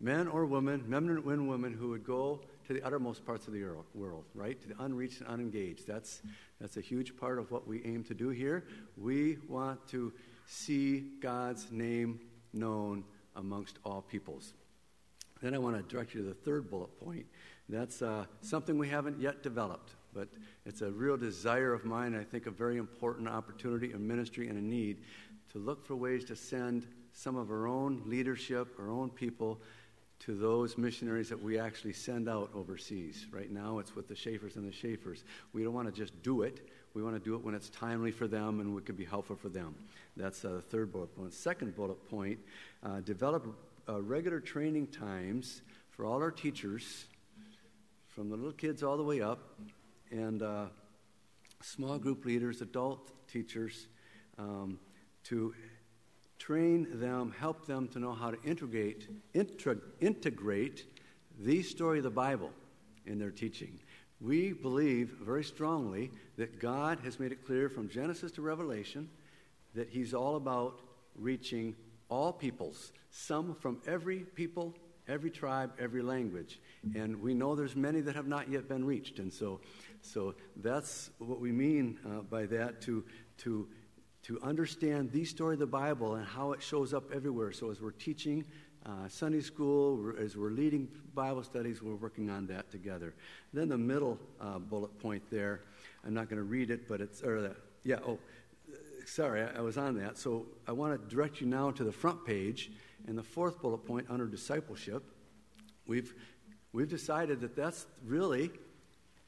men 0.00 0.26
or 0.26 0.46
women, 0.46 0.84
men 0.88 1.08
and 1.08 1.48
women 1.48 1.72
who 1.72 1.90
would 1.90 2.04
go 2.04 2.40
to 2.66 2.72
the 2.72 2.82
uttermost 2.82 3.24
parts 3.24 3.46
of 3.46 3.52
the 3.52 3.64
world, 3.94 4.24
right? 4.34 4.60
To 4.62 4.68
the 4.68 4.82
unreached 4.82 5.20
and 5.20 5.28
unengaged. 5.28 5.86
That's, 5.86 6.22
that's 6.60 6.76
a 6.76 6.80
huge 6.80 7.16
part 7.16 7.38
of 7.38 7.50
what 7.50 7.66
we 7.66 7.84
aim 7.84 8.04
to 8.04 8.14
do 8.14 8.30
here. 8.30 8.64
We 8.96 9.38
want 9.48 9.86
to 9.88 10.12
see 10.46 11.12
God's 11.20 11.70
name 11.70 12.20
known 12.52 13.04
amongst 13.36 13.78
all 13.84 14.02
peoples. 14.02 14.54
Then 15.42 15.54
I 15.54 15.58
want 15.58 15.76
to 15.76 15.82
direct 15.82 16.14
you 16.14 16.22
to 16.22 16.28
the 16.28 16.34
third 16.34 16.70
bullet 16.70 16.98
point. 17.00 17.26
That's 17.68 18.02
uh, 18.02 18.26
something 18.40 18.78
we 18.78 18.88
haven't 18.88 19.20
yet 19.20 19.42
developed, 19.42 19.92
but 20.12 20.28
it's 20.64 20.82
a 20.82 20.90
real 20.90 21.16
desire 21.16 21.72
of 21.72 21.84
mine, 21.84 22.14
I 22.14 22.24
think 22.24 22.46
a 22.46 22.50
very 22.50 22.76
important 22.76 23.28
opportunity, 23.28 23.92
a 23.92 23.98
ministry, 23.98 24.48
and 24.48 24.58
a 24.58 24.62
need 24.62 24.98
to 25.52 25.58
look 25.58 25.84
for 25.86 25.96
ways 25.96 26.24
to 26.24 26.36
send 26.36 26.86
some 27.12 27.36
of 27.36 27.50
our 27.50 27.66
own 27.66 28.02
leadership, 28.06 28.74
our 28.78 28.90
own 28.90 29.08
people, 29.10 29.60
to 30.24 30.34
those 30.34 30.78
missionaries 30.78 31.28
that 31.28 31.42
we 31.42 31.58
actually 31.58 31.92
send 31.92 32.28
out 32.28 32.50
overseas. 32.54 33.26
Right 33.30 33.50
now, 33.50 33.78
it's 33.78 33.94
with 33.94 34.08
the 34.08 34.14
Schaefers 34.14 34.56
and 34.56 34.66
the 34.66 34.72
Schaefers. 34.72 35.22
We 35.52 35.62
don't 35.62 35.74
want 35.74 35.86
to 35.86 35.92
just 35.92 36.22
do 36.22 36.42
it. 36.42 36.66
We 36.94 37.02
want 37.02 37.14
to 37.14 37.20
do 37.20 37.34
it 37.34 37.44
when 37.44 37.54
it's 37.54 37.68
timely 37.68 38.10
for 38.10 38.26
them 38.26 38.60
and 38.60 38.74
we 38.74 38.80
can 38.80 38.94
be 38.94 39.04
helpful 39.04 39.36
for 39.36 39.50
them. 39.50 39.74
That's 40.16 40.44
uh, 40.44 40.50
the 40.50 40.60
third 40.62 40.92
bullet 40.92 41.14
point. 41.14 41.34
Second 41.34 41.76
bullet 41.76 42.08
point 42.08 42.38
uh, 42.82 43.00
develop 43.00 43.46
uh, 43.88 44.00
regular 44.00 44.40
training 44.40 44.86
times 44.86 45.60
for 45.90 46.06
all 46.06 46.22
our 46.22 46.30
teachers, 46.30 47.04
from 48.08 48.30
the 48.30 48.36
little 48.36 48.52
kids 48.52 48.82
all 48.82 48.96
the 48.96 49.02
way 49.02 49.20
up, 49.20 49.58
and 50.10 50.42
uh, 50.42 50.66
small 51.60 51.98
group 51.98 52.24
leaders, 52.24 52.62
adult 52.62 53.10
teachers, 53.28 53.88
um, 54.38 54.78
to 55.24 55.54
train 56.38 56.86
them, 57.00 57.34
help 57.38 57.66
them 57.66 57.88
to 57.88 57.98
know 57.98 58.12
how 58.12 58.30
to 58.30 58.42
integrate, 58.42 59.08
intra- 59.32 59.78
integrate 60.00 60.84
the 61.38 61.62
story 61.62 61.98
of 61.98 62.04
the 62.04 62.10
Bible 62.10 62.50
in 63.06 63.18
their 63.18 63.30
teaching. 63.30 63.78
We 64.20 64.52
believe 64.52 65.16
very 65.20 65.44
strongly 65.44 66.10
that 66.36 66.60
God 66.60 67.00
has 67.04 67.18
made 67.18 67.32
it 67.32 67.44
clear 67.44 67.68
from 67.68 67.88
Genesis 67.88 68.32
to 68.32 68.42
Revelation 68.42 69.08
that 69.74 69.88
He's 69.88 70.14
all 70.14 70.36
about 70.36 70.80
reaching 71.16 71.74
all 72.08 72.32
peoples, 72.32 72.92
some 73.10 73.54
from 73.54 73.80
every 73.86 74.20
people 74.20 74.74
every 75.08 75.30
tribe, 75.30 75.72
every 75.78 76.02
language. 76.02 76.60
And 76.94 77.20
we 77.20 77.34
know 77.34 77.54
there's 77.54 77.76
many 77.76 78.00
that 78.02 78.14
have 78.14 78.26
not 78.26 78.50
yet 78.50 78.68
been 78.68 78.84
reached. 78.84 79.18
And 79.18 79.32
so, 79.32 79.60
so 80.02 80.34
that's 80.56 81.10
what 81.18 81.40
we 81.40 81.52
mean 81.52 81.98
uh, 82.06 82.20
by 82.22 82.46
that 82.46 82.80
to, 82.82 83.04
to, 83.38 83.68
to 84.24 84.40
understand 84.42 85.12
the 85.12 85.24
story 85.24 85.54
of 85.54 85.60
the 85.60 85.66
Bible 85.66 86.14
and 86.14 86.26
how 86.26 86.52
it 86.52 86.62
shows 86.62 86.94
up 86.94 87.12
everywhere. 87.12 87.52
So 87.52 87.70
as 87.70 87.80
we're 87.80 87.90
teaching 87.90 88.44
uh, 88.86 89.08
Sunday 89.08 89.42
school, 89.42 90.12
as 90.18 90.36
we're 90.36 90.50
leading 90.50 90.88
Bible 91.14 91.42
studies, 91.42 91.82
we're 91.82 91.94
working 91.94 92.30
on 92.30 92.46
that 92.46 92.70
together. 92.70 93.14
Then 93.52 93.68
the 93.68 93.78
middle 93.78 94.18
uh, 94.40 94.58
bullet 94.58 94.98
point 94.98 95.22
there, 95.30 95.60
I'm 96.06 96.14
not 96.14 96.28
going 96.28 96.38
to 96.38 96.44
read 96.44 96.70
it, 96.70 96.88
but 96.88 97.00
it's, 97.00 97.22
or 97.22 97.42
the, 97.42 97.56
yeah, 97.82 97.98
oh, 98.06 98.18
sorry, 99.04 99.42
I, 99.42 99.58
I 99.58 99.60
was 99.60 99.76
on 99.76 99.94
that. 99.98 100.16
So 100.16 100.46
I 100.66 100.72
want 100.72 101.00
to 101.00 101.14
direct 101.14 101.40
you 101.40 101.46
now 101.46 101.70
to 101.72 101.84
the 101.84 101.92
front 101.92 102.24
page. 102.24 102.70
And 103.06 103.18
the 103.18 103.22
fourth 103.22 103.60
bullet 103.60 103.84
point 103.84 104.06
under 104.08 104.26
discipleship, 104.26 105.04
we've, 105.86 106.14
we've 106.72 106.88
decided 106.88 107.42
that 107.42 107.54
that's 107.54 107.86
really 108.06 108.50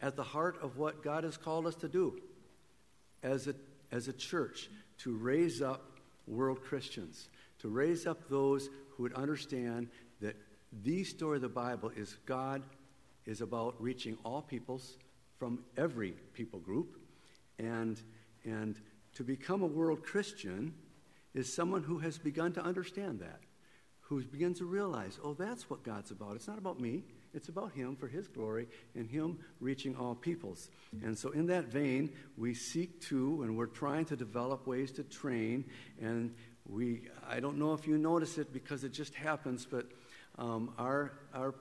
at 0.00 0.16
the 0.16 0.22
heart 0.22 0.58
of 0.62 0.78
what 0.78 1.02
God 1.02 1.24
has 1.24 1.36
called 1.36 1.66
us 1.66 1.74
to 1.76 1.88
do 1.88 2.18
as 3.22 3.46
a, 3.46 3.54
as 3.92 4.08
a 4.08 4.14
church 4.14 4.70
to 4.98 5.16
raise 5.16 5.62
up 5.62 6.00
world 6.26 6.62
Christians, 6.62 7.28
to 7.60 7.68
raise 7.68 8.06
up 8.06 8.28
those 8.28 8.68
who 8.90 9.02
would 9.04 9.14
understand 9.14 9.88
that 10.20 10.36
the 10.82 11.04
story 11.04 11.36
of 11.36 11.42
the 11.42 11.48
Bible 11.48 11.90
is 11.96 12.16
God 12.26 12.62
is 13.24 13.40
about 13.40 13.80
reaching 13.80 14.16
all 14.24 14.42
peoples 14.42 14.98
from 15.38 15.64
every 15.76 16.12
people 16.32 16.60
group. 16.60 16.98
And, 17.58 18.00
and 18.44 18.80
to 19.14 19.24
become 19.24 19.62
a 19.62 19.66
world 19.66 20.02
Christian 20.02 20.74
is 21.34 21.54
someone 21.54 21.82
who 21.82 21.98
has 21.98 22.18
begun 22.18 22.52
to 22.52 22.62
understand 22.62 23.20
that, 23.20 23.40
who 24.00 24.22
begins 24.24 24.58
to 24.58 24.64
realize, 24.64 25.18
oh, 25.22 25.34
that's 25.34 25.68
what 25.68 25.82
God's 25.82 26.10
about. 26.10 26.36
It's 26.36 26.48
not 26.48 26.58
about 26.58 26.80
me. 26.80 27.04
It's 27.36 27.50
about 27.50 27.72
Him 27.72 27.96
for 27.96 28.08
His 28.08 28.26
glory 28.26 28.66
and 28.94 29.08
Him 29.08 29.38
reaching 29.60 29.94
all 29.94 30.14
peoples. 30.14 30.70
And 31.04 31.16
so, 31.16 31.30
in 31.30 31.46
that 31.48 31.66
vein, 31.66 32.10
we 32.38 32.54
seek 32.54 32.98
to, 33.02 33.42
and 33.42 33.58
we're 33.58 33.66
trying 33.66 34.06
to 34.06 34.16
develop 34.16 34.66
ways 34.66 34.90
to 34.92 35.04
train. 35.04 35.66
And 36.00 36.34
we, 36.66 37.02
I 37.28 37.40
don't 37.40 37.58
know 37.58 37.74
if 37.74 37.86
you 37.86 37.98
notice 37.98 38.38
it 38.38 38.54
because 38.54 38.84
it 38.84 38.92
just 38.92 39.14
happens, 39.14 39.66
but 39.70 39.86
um, 40.38 40.72
our, 40.78 41.12
our 41.34 41.54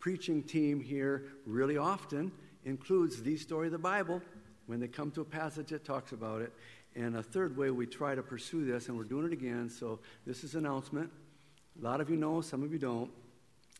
preaching 0.00 0.42
team 0.42 0.80
here 0.80 1.26
really 1.46 1.76
often 1.76 2.32
includes 2.64 3.22
the 3.22 3.36
story 3.36 3.68
of 3.68 3.72
the 3.72 3.78
Bible 3.78 4.20
when 4.66 4.80
they 4.80 4.88
come 4.88 5.12
to 5.12 5.20
a 5.20 5.24
passage 5.24 5.68
that 5.68 5.84
talks 5.84 6.10
about 6.10 6.42
it. 6.42 6.52
And 6.96 7.16
a 7.16 7.22
third 7.22 7.56
way 7.56 7.70
we 7.70 7.86
try 7.86 8.16
to 8.16 8.22
pursue 8.22 8.64
this, 8.64 8.88
and 8.88 8.96
we're 8.98 9.04
doing 9.04 9.26
it 9.26 9.32
again. 9.32 9.70
So, 9.70 10.00
this 10.26 10.42
is 10.42 10.56
an 10.56 10.66
announcement. 10.66 11.08
A 11.80 11.84
lot 11.84 12.00
of 12.00 12.10
you 12.10 12.16
know, 12.16 12.40
some 12.40 12.64
of 12.64 12.72
you 12.72 12.80
don't. 12.80 13.12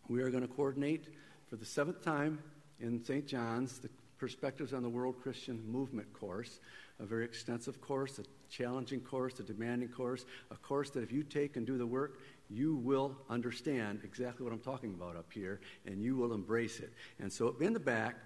We 0.09 0.23
are 0.23 0.31
going 0.31 0.47
to 0.47 0.53
coordinate 0.53 1.07
for 1.51 1.57
the 1.57 1.67
seventh 1.67 2.01
time 2.01 2.39
in 2.79 3.05
St. 3.05 3.27
John's 3.27 3.81
the 3.81 3.91
Perspectives 4.19 4.73
on 4.73 4.85
the 4.85 4.89
World 4.89 5.17
Christian 5.21 5.61
Movement 5.67 6.13
course, 6.13 6.61
a 7.01 7.05
very 7.05 7.25
extensive 7.25 7.81
course, 7.81 8.21
a 8.21 8.23
challenging 8.49 9.01
course, 9.01 9.41
a 9.41 9.43
demanding 9.43 9.89
course, 9.89 10.25
a 10.53 10.57
course 10.57 10.91
that 10.91 11.03
if 11.03 11.11
you 11.11 11.25
take 11.25 11.57
and 11.57 11.67
do 11.67 11.77
the 11.77 11.87
work, 11.87 12.21
you 12.49 12.77
will 12.77 13.17
understand 13.29 14.01
exactly 14.05 14.45
what 14.45 14.53
I'm 14.53 14.61
talking 14.61 14.95
about 14.95 15.17
up 15.17 15.33
here, 15.33 15.61
and 15.87 16.01
you 16.01 16.15
will 16.17 16.35
embrace 16.35 16.79
it. 16.79 16.93
And 17.19 17.33
so, 17.33 17.57
in 17.61 17.73
the 17.73 17.81
back, 17.81 18.17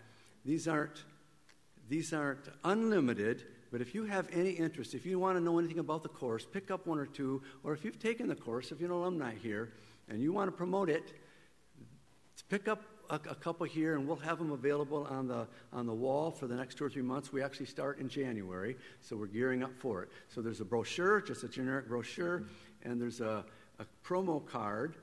these 0.44 0.68
aren't 0.68 1.04
these 1.88 2.12
aren't 2.12 2.48
unlimited. 2.64 3.44
But 3.70 3.80
if 3.80 3.94
you 3.94 4.04
have 4.04 4.28
any 4.32 4.50
interest, 4.50 4.94
if 4.94 5.06
you 5.06 5.18
want 5.18 5.36
to 5.36 5.42
know 5.42 5.58
anything 5.58 5.78
about 5.78 6.02
the 6.02 6.08
course, 6.08 6.46
pick 6.50 6.70
up 6.70 6.86
one 6.86 6.98
or 6.98 7.06
two. 7.06 7.42
Or 7.62 7.72
if 7.72 7.84
you've 7.84 7.98
taken 7.98 8.28
the 8.28 8.36
course, 8.36 8.72
if 8.72 8.80
you're 8.80 8.90
an 8.90 8.96
alumni 8.96 9.34
here 9.34 9.72
and 10.08 10.20
you 10.20 10.32
want 10.32 10.48
to 10.48 10.56
promote 10.56 10.88
it, 10.88 11.12
pick 12.48 12.68
up 12.68 12.82
a, 13.10 13.14
a, 13.14 13.34
couple 13.34 13.66
here, 13.66 13.96
and 13.96 14.06
we'll 14.06 14.16
have 14.16 14.38
them 14.38 14.52
available 14.52 15.06
on 15.10 15.28
the, 15.28 15.46
on 15.72 15.86
the 15.86 15.94
wall 15.94 16.30
for 16.30 16.46
the 16.46 16.54
next 16.54 16.76
two 16.76 16.84
or 16.84 16.90
three 16.90 17.02
months. 17.02 17.32
We 17.32 17.42
actually 17.42 17.66
start 17.66 17.98
in 17.98 18.08
January, 18.08 18.76
so 19.00 19.16
we're 19.16 19.26
gearing 19.26 19.62
up 19.62 19.72
for 19.78 20.02
it. 20.02 20.10
So 20.28 20.40
there's 20.40 20.60
a 20.60 20.64
brochure, 20.64 21.20
just 21.20 21.44
a 21.44 21.48
generic 21.48 21.88
brochure, 21.88 22.44
and 22.82 23.00
there's 23.00 23.20
a, 23.20 23.44
a 23.78 23.86
promo 24.04 24.44
card 24.44 24.96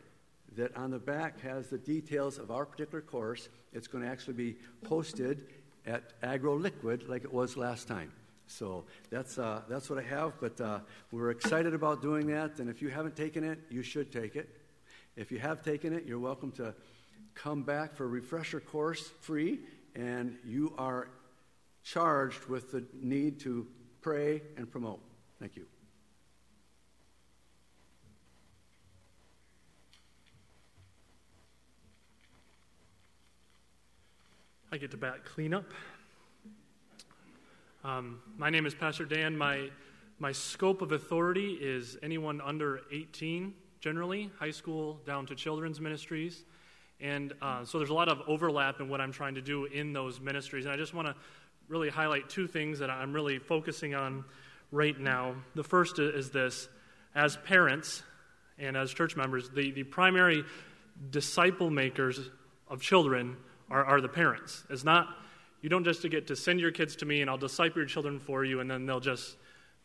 that 0.55 0.75
on 0.75 0.91
the 0.91 0.99
back 0.99 1.39
has 1.41 1.67
the 1.67 1.77
details 1.77 2.37
of 2.37 2.51
our 2.51 2.65
particular 2.65 3.01
course. 3.01 3.49
It's 3.73 3.87
going 3.87 4.03
to 4.03 4.09
actually 4.09 4.33
be 4.33 4.57
posted 4.83 5.47
at 5.85 6.03
Agro 6.21 6.57
Liquid 6.57 7.07
like 7.07 7.23
it 7.23 7.33
was 7.33 7.55
last 7.57 7.87
time. 7.87 8.11
So 8.47 8.83
that's, 9.09 9.39
uh, 9.39 9.61
that's 9.69 9.89
what 9.89 9.97
I 9.97 10.01
have, 10.03 10.33
but 10.41 10.59
uh, 10.59 10.79
we're 11.11 11.31
excited 11.31 11.73
about 11.73 12.01
doing 12.01 12.27
that. 12.27 12.59
And 12.59 12.69
if 12.69 12.81
you 12.81 12.89
haven't 12.89 13.15
taken 13.15 13.45
it, 13.45 13.59
you 13.69 13.81
should 13.81 14.11
take 14.11 14.35
it. 14.35 14.49
If 15.15 15.31
you 15.31 15.39
have 15.39 15.63
taken 15.63 15.93
it, 15.93 16.05
you're 16.05 16.19
welcome 16.19 16.51
to 16.53 16.73
come 17.35 17.63
back 17.63 17.95
for 17.95 18.05
a 18.05 18.07
refresher 18.07 18.59
course 18.59 19.11
free, 19.21 19.59
and 19.95 20.37
you 20.45 20.73
are 20.77 21.07
charged 21.83 22.45
with 22.45 22.71
the 22.71 22.83
need 22.93 23.39
to 23.41 23.67
pray 24.01 24.41
and 24.57 24.69
promote. 24.71 25.01
Thank 25.39 25.55
you. 25.55 25.65
I 34.73 34.77
get 34.77 34.91
to 34.91 34.97
bat 34.97 35.25
cleanup. 35.25 35.65
Um, 37.83 38.21
my 38.37 38.49
name 38.49 38.65
is 38.65 38.73
Pastor 38.73 39.03
Dan. 39.03 39.37
My, 39.37 39.69
my 40.19 40.31
scope 40.31 40.81
of 40.81 40.93
authority 40.93 41.55
is 41.55 41.97
anyone 42.01 42.39
under 42.39 42.81
18, 42.89 43.53
generally, 43.81 44.29
high 44.39 44.51
school 44.51 45.01
down 45.05 45.25
to 45.25 45.35
children's 45.35 45.81
ministries. 45.81 46.45
And 47.01 47.33
uh, 47.41 47.65
so 47.65 47.79
there's 47.79 47.89
a 47.89 47.95
lot 47.95 48.09
of 48.09 48.21
overlap 48.27 48.79
in 48.79 48.87
what 48.87 49.01
I'm 49.01 49.11
trying 49.11 49.35
to 49.35 49.41
do 49.41 49.65
in 49.65 49.91
those 49.91 50.19
ministries. 50.19 50.65
And 50.65 50.73
I 50.73 50.77
just 50.77 50.93
want 50.93 51.07
to 51.07 51.15
really 51.67 51.89
highlight 51.89 52.29
two 52.29 52.47
things 52.47 52.79
that 52.79 52.89
I'm 52.89 53.13
really 53.13 53.39
focusing 53.39 53.95
on 53.95 54.23
right 54.71 54.97
now. 54.99 55.35
The 55.55 55.63
first 55.63 55.99
is 55.99 56.29
this 56.29 56.67
as 57.15 57.37
parents 57.37 58.03
and 58.59 58.77
as 58.77 58.93
church 58.93 59.15
members, 59.15 59.49
the, 59.49 59.71
the 59.71 59.83
primary 59.83 60.43
disciple 61.09 61.69
makers 61.69 62.29
of 62.69 62.81
children 62.81 63.37
are, 63.69 63.83
are 63.83 64.01
the 64.01 64.09
parents. 64.09 64.63
It's 64.69 64.83
not, 64.83 65.07
you 65.61 65.69
don't 65.69 65.83
just 65.83 66.07
get 66.09 66.27
to 66.27 66.35
send 66.35 66.59
your 66.59 66.71
kids 66.71 66.97
to 66.97 67.05
me 67.05 67.21
and 67.21 67.29
I'll 67.29 67.37
disciple 67.37 67.79
your 67.79 67.87
children 67.87 68.19
for 68.19 68.45
you 68.45 68.59
and 68.59 68.69
then 68.69 68.85
they'll 68.85 68.99
just 68.99 69.37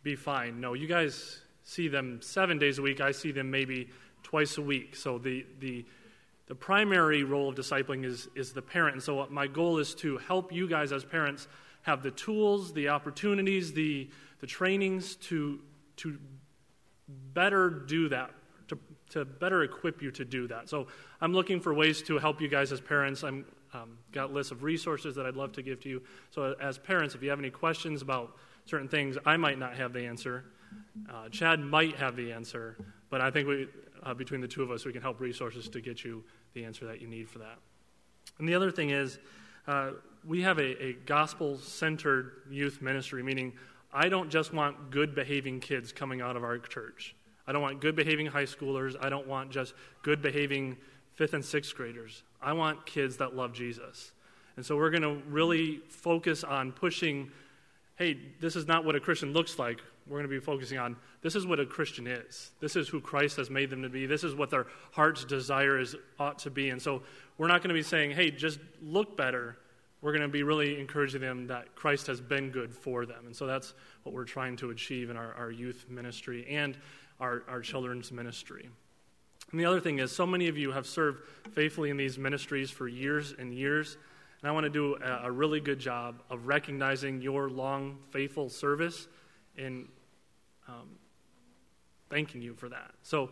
be 0.03 0.17
fine. 0.17 0.61
No, 0.61 0.75
you 0.75 0.87
guys 0.87 1.41
see 1.63 1.89
them 1.89 2.21
seven 2.21 2.59
days 2.59 2.79
a 2.79 2.83
week. 2.83 3.01
I 3.01 3.13
see 3.13 3.33
them 3.33 3.51
maybe 3.51 3.89
twice 4.23 4.59
a 4.59 4.63
week. 4.63 4.95
So 4.97 5.19
the, 5.19 5.47
the 5.61 5.85
the 6.47 6.55
primary 6.55 7.25
role 7.25 7.49
of 7.49 7.57
discipling 7.57 8.05
is, 8.05 8.29
is 8.37 8.53
the 8.53 8.63
parent. 8.63 8.95
And 8.95 9.03
so, 9.03 9.27
my 9.31 9.47
goal 9.47 9.79
is 9.79 9.95
to 9.97 10.19
help 10.19 10.53
you 10.53 10.69
guys 10.69 10.93
as 10.93 11.05
parents 11.05 11.49
have 11.83 12.03
the 12.03 12.11
tools, 12.11 12.73
the 12.73 12.89
opportunities, 12.89 13.73
the, 13.73 14.09
the 14.41 14.47
trainings 14.47 15.17
to, 15.17 15.61
to 15.97 16.19
better 17.09 17.71
do 17.71 18.09
that, 18.09 18.31
to, 18.69 18.79
to 19.11 19.25
better 19.25 19.63
equip 19.63 20.03
you 20.03 20.11
to 20.13 20.25
do 20.25 20.47
that. 20.49 20.69
So, 20.69 20.87
I'm 21.21 21.33
looking 21.33 21.61
for 21.61 21.75
ways 21.75 22.03
to 22.03 22.19
help 22.19 22.41
you 22.41 22.49
guys 22.49 22.71
as 22.71 22.81
parents. 22.81 23.25
I'm 23.25 23.45
um, 23.75 23.99
got 24.13 24.33
lists 24.33 24.53
of 24.53 24.63
resources 24.63 25.17
that 25.17 25.27
I'd 25.27 25.37
love 25.37 25.53
to 25.53 25.63
give 25.63 25.81
to 25.81 25.89
you. 25.89 26.03
So, 26.31 26.55
as 26.61 26.79
parents, 26.79 27.15
if 27.15 27.23
you 27.23 27.31
have 27.31 27.39
any 27.39 27.51
questions 27.51 28.03
about 28.03 28.37
certain 28.67 28.89
things, 28.89 29.19
I 29.27 29.37
might 29.37 29.59
not 29.59 29.77
have 29.77 29.93
the 29.93 30.07
answer. 30.07 30.45
Uh, 31.13 31.29
Chad 31.29 31.61
might 31.61 31.97
have 31.97 32.17
the 32.17 32.33
answer, 32.33 32.77
but 33.11 33.21
I 33.21 33.31
think 33.31 33.49
we, 33.49 33.69
uh, 34.07 34.15
between 34.15 34.41
the 34.41 34.49
two 34.49 34.63
of 34.63 34.71
us, 34.71 34.85
we 34.85 34.93
can 34.93 35.03
help 35.03 35.21
resources 35.21 35.69
to 35.69 35.81
get 35.81 36.05
you 36.05 36.25
the 36.55 36.65
answer 36.65 36.87
that 36.87 37.03
you 37.03 37.09
need 37.09 37.29
for 37.29 37.41
that. 37.41 37.59
And 38.39 38.49
the 38.49 38.55
other 38.55 38.71
thing 38.71 38.91
is, 38.91 39.19
uh, 39.67 39.91
we 40.25 40.43
have 40.43 40.59
a, 40.59 40.83
a 40.83 40.93
gospel 41.07 41.59
centered 41.59 42.43
youth 42.49 42.81
ministry, 42.81 43.23
meaning 43.23 43.53
I 43.93 44.09
don't 44.09 44.31
just 44.31 44.53
want 44.53 44.91
good 44.91 45.15
behaving 45.15 45.61
kids 45.61 45.93
coming 45.93 46.21
out 46.21 46.37
of 46.37 46.45
our 46.45 46.59
church. 46.59 47.17
I 47.47 47.53
don't 47.53 47.63
want 47.63 47.81
good 47.81 47.97
behaving 47.97 48.27
high 48.27 48.45
schoolers. 48.45 48.95
I 49.01 49.09
don't 49.09 49.27
want 49.27 49.51
just 49.51 49.75
good 50.03 50.23
behaving 50.23 50.77
fifth 51.15 51.35
and 51.35 51.45
sixth 51.45 51.75
graders. 51.75 52.23
I 52.41 52.53
want 52.53 52.87
kids 52.87 53.17
that 53.17 53.35
love 53.35 53.53
Jesus. 53.53 54.13
And 54.57 54.65
so 54.65 54.77
we're 54.77 54.91
going 54.91 55.03
to 55.03 55.23
really 55.29 55.81
focus 55.89 56.45
on 56.45 56.73
pushing 56.73 57.31
hey, 57.97 58.19
this 58.41 58.57
is 58.57 58.67
not 58.67 58.85
what 58.85 58.95
a 58.95 59.01
Christian 59.01 59.33
looks 59.33 59.59
like. 59.59 59.81
We're 60.07 60.19
going 60.19 60.31
to 60.31 60.35
be 60.35 60.41
focusing 60.41 60.79
on 60.79 60.97
this 61.23 61.35
is 61.35 61.47
what 61.47 61.59
a 61.59 61.67
Christian 61.67 62.07
is. 62.07 62.53
This 62.61 62.77
is 62.77 62.89
who 62.89 63.01
Christ 63.01 63.37
has 63.39 63.51
made 63.51 63.71
them 63.71 63.83
to 63.83 63.89
be. 63.89 64.07
This 64.07 64.23
is 64.23 64.35
what 64.35 64.51
their 64.51 64.67
heart's 64.93 65.25
desire 65.25 65.81
is 65.81 65.97
ought 66.19 66.39
to 66.41 66.51
be. 66.51 66.71
And 66.71 66.81
so 66.81 67.03
we're 67.39 67.49
not 67.49 67.63
going 67.63 67.71
to 67.71 67.75
be 67.75 67.83
saying, 67.83 68.13
hey, 68.13 68.31
just 68.31 68.61
look 68.81 69.17
better. 69.17 69.57
We're 70.03 70.13
going 70.13 70.23
to 70.23 70.29
be 70.29 70.43
really 70.43 70.79
encouraging 70.79 71.23
them 71.23 71.49
that 71.49 71.75
Christ 71.75 72.07
has 72.07 72.21
been 72.21 72.51
good 72.51 72.73
for 72.73 73.07
them. 73.07 73.27
And 73.27 73.35
so 73.35 73.47
that's 73.47 73.75
what 74.05 74.15
we're 74.15 74.25
trying 74.25 74.57
to 74.59 74.71
achieve 74.71 75.11
in 75.11 75.17
our, 75.17 75.33
our 75.35 75.51
youth 75.51 75.87
ministry 75.89 76.47
and 76.49 76.77
our, 77.19 77.43
our 77.49 77.61
children's 77.61 78.13
ministry. 78.13 78.69
And 79.51 79.61
the 79.61 79.65
other 79.65 79.81
thing 79.81 79.99
is, 79.99 80.13
so 80.13 80.27
many 80.27 80.49
of 80.49 80.59
you 80.59 80.71
have 80.73 80.87
served 80.87 81.23
faithfully 81.53 81.91
in 81.91 81.97
these 81.97 82.19
ministries 82.19 82.71
for 82.71 82.87
years 82.89 83.35
and 83.39 83.55
years. 83.55 83.97
And 84.43 84.49
I 84.49 84.53
want 84.53 84.65
to 84.65 84.71
do 84.71 84.97
a, 84.97 85.27
a 85.27 85.31
really 85.31 85.61
good 85.61 85.79
job 85.79 86.23
of 86.31 86.47
recognizing 86.47 87.21
your 87.23 87.49
long, 87.49 87.99
faithful 88.11 88.49
service 88.49 89.09
and 89.57 89.89
um, 90.69 90.89
thanking 92.11 92.43
you 92.43 92.55
for 92.55 92.69
that. 92.69 92.93
So, 93.03 93.31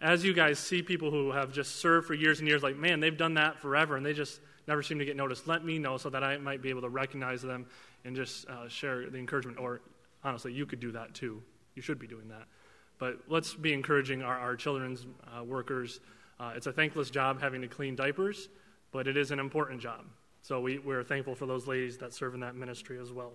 as 0.00 0.24
you 0.24 0.34
guys 0.34 0.58
see 0.58 0.82
people 0.82 1.10
who 1.10 1.30
have 1.30 1.52
just 1.52 1.76
served 1.76 2.08
for 2.08 2.14
years 2.14 2.40
and 2.40 2.48
years, 2.48 2.62
like, 2.62 2.76
man, 2.76 2.98
they've 2.98 3.16
done 3.16 3.34
that 3.34 3.60
forever 3.60 3.96
and 3.96 4.04
they 4.04 4.12
just 4.12 4.40
never 4.66 4.82
seem 4.82 4.98
to 4.98 5.04
get 5.04 5.16
noticed, 5.16 5.46
let 5.46 5.64
me 5.64 5.78
know 5.78 5.96
so 5.96 6.10
that 6.10 6.24
I 6.24 6.38
might 6.38 6.60
be 6.60 6.70
able 6.70 6.80
to 6.82 6.88
recognize 6.88 7.40
them 7.40 7.66
and 8.04 8.16
just 8.16 8.48
uh, 8.48 8.68
share 8.68 9.08
the 9.08 9.18
encouragement. 9.18 9.58
Or 9.58 9.80
honestly, 10.24 10.52
you 10.52 10.66
could 10.66 10.80
do 10.80 10.90
that 10.92 11.14
too. 11.14 11.42
You 11.74 11.82
should 11.82 11.98
be 12.00 12.06
doing 12.08 12.28
that. 12.28 12.44
But 12.98 13.20
let's 13.28 13.54
be 13.54 13.72
encouraging 13.72 14.22
our, 14.22 14.38
our 14.38 14.56
children's 14.56 15.06
uh, 15.36 15.44
workers. 15.44 16.00
Uh, 16.38 16.52
it's 16.56 16.66
a 16.66 16.72
thankless 16.72 17.10
job 17.10 17.40
having 17.40 17.60
to 17.62 17.68
clean 17.68 17.94
diapers, 17.94 18.48
but 18.90 19.06
it 19.06 19.16
is 19.16 19.30
an 19.30 19.38
important 19.38 19.80
job. 19.80 20.04
So 20.42 20.60
we, 20.60 20.78
we're 20.78 21.04
thankful 21.04 21.36
for 21.36 21.46
those 21.46 21.68
ladies 21.68 21.98
that 21.98 22.12
serve 22.12 22.34
in 22.34 22.40
that 22.40 22.56
ministry 22.56 22.98
as 23.00 23.12
well. 23.12 23.32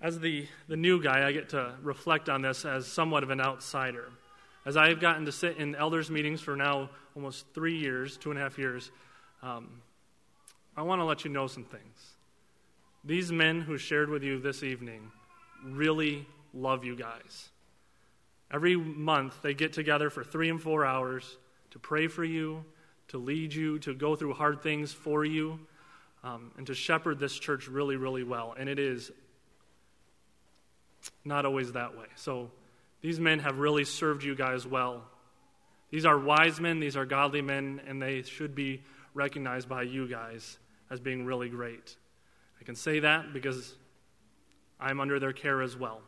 As 0.00 0.20
the, 0.20 0.46
the 0.68 0.76
new 0.76 1.02
guy, 1.02 1.26
I 1.26 1.32
get 1.32 1.48
to 1.48 1.74
reflect 1.82 2.28
on 2.28 2.42
this 2.42 2.64
as 2.64 2.86
somewhat 2.86 3.24
of 3.24 3.30
an 3.30 3.40
outsider. 3.40 4.10
As 4.64 4.76
I 4.76 4.88
have 4.88 5.00
gotten 5.00 5.24
to 5.24 5.32
sit 5.32 5.56
in 5.56 5.74
elders' 5.74 6.10
meetings 6.10 6.40
for 6.40 6.54
now 6.54 6.90
almost 7.16 7.46
three 7.52 7.76
years, 7.76 8.16
two 8.16 8.30
and 8.30 8.38
a 8.38 8.42
half 8.42 8.56
years, 8.56 8.92
um, 9.42 9.82
I 10.76 10.82
want 10.82 11.00
to 11.00 11.04
let 11.04 11.24
you 11.24 11.30
know 11.32 11.48
some 11.48 11.64
things. 11.64 12.12
These 13.04 13.32
men 13.32 13.60
who 13.60 13.78
shared 13.78 14.08
with 14.08 14.22
you 14.22 14.38
this 14.38 14.62
evening 14.62 15.10
really 15.64 16.24
love 16.54 16.84
you 16.84 16.94
guys. 16.94 17.48
Every 18.52 18.76
month, 18.76 19.42
they 19.42 19.54
get 19.54 19.72
together 19.72 20.08
for 20.08 20.22
three 20.22 20.50
and 20.50 20.62
four 20.62 20.86
hours 20.86 21.36
to 21.72 21.80
pray 21.80 22.06
for 22.06 22.22
you, 22.24 22.64
to 23.08 23.18
lead 23.18 23.52
you, 23.54 23.78
to 23.80 23.94
go 23.94 24.16
through 24.16 24.34
hard 24.34 24.62
things 24.62 24.92
for 24.92 25.24
you, 25.24 25.58
um, 26.24 26.50
and 26.56 26.66
to 26.66 26.74
shepherd 26.74 27.18
this 27.18 27.38
church 27.38 27.68
really, 27.68 27.96
really 27.96 28.22
well. 28.22 28.54
And 28.58 28.68
it 28.68 28.78
is 28.78 29.10
not 31.24 31.46
always 31.46 31.72
that 31.72 31.96
way. 31.96 32.06
So 32.16 32.50
these 33.00 33.20
men 33.20 33.38
have 33.40 33.58
really 33.58 33.84
served 33.84 34.24
you 34.24 34.34
guys 34.34 34.66
well. 34.66 35.04
These 35.90 36.04
are 36.04 36.18
wise 36.18 36.60
men, 36.60 36.80
these 36.80 36.96
are 36.96 37.06
godly 37.06 37.40
men, 37.40 37.80
and 37.86 38.02
they 38.02 38.22
should 38.22 38.54
be 38.54 38.82
recognized 39.14 39.68
by 39.68 39.82
you 39.82 40.06
guys 40.06 40.58
as 40.90 41.00
being 41.00 41.24
really 41.24 41.48
great. 41.48 41.96
I 42.60 42.64
can 42.64 42.74
say 42.74 43.00
that 43.00 43.32
because 43.32 43.74
I'm 44.78 45.00
under 45.00 45.18
their 45.18 45.32
care 45.32 45.62
as 45.62 45.76
well. 45.76 46.02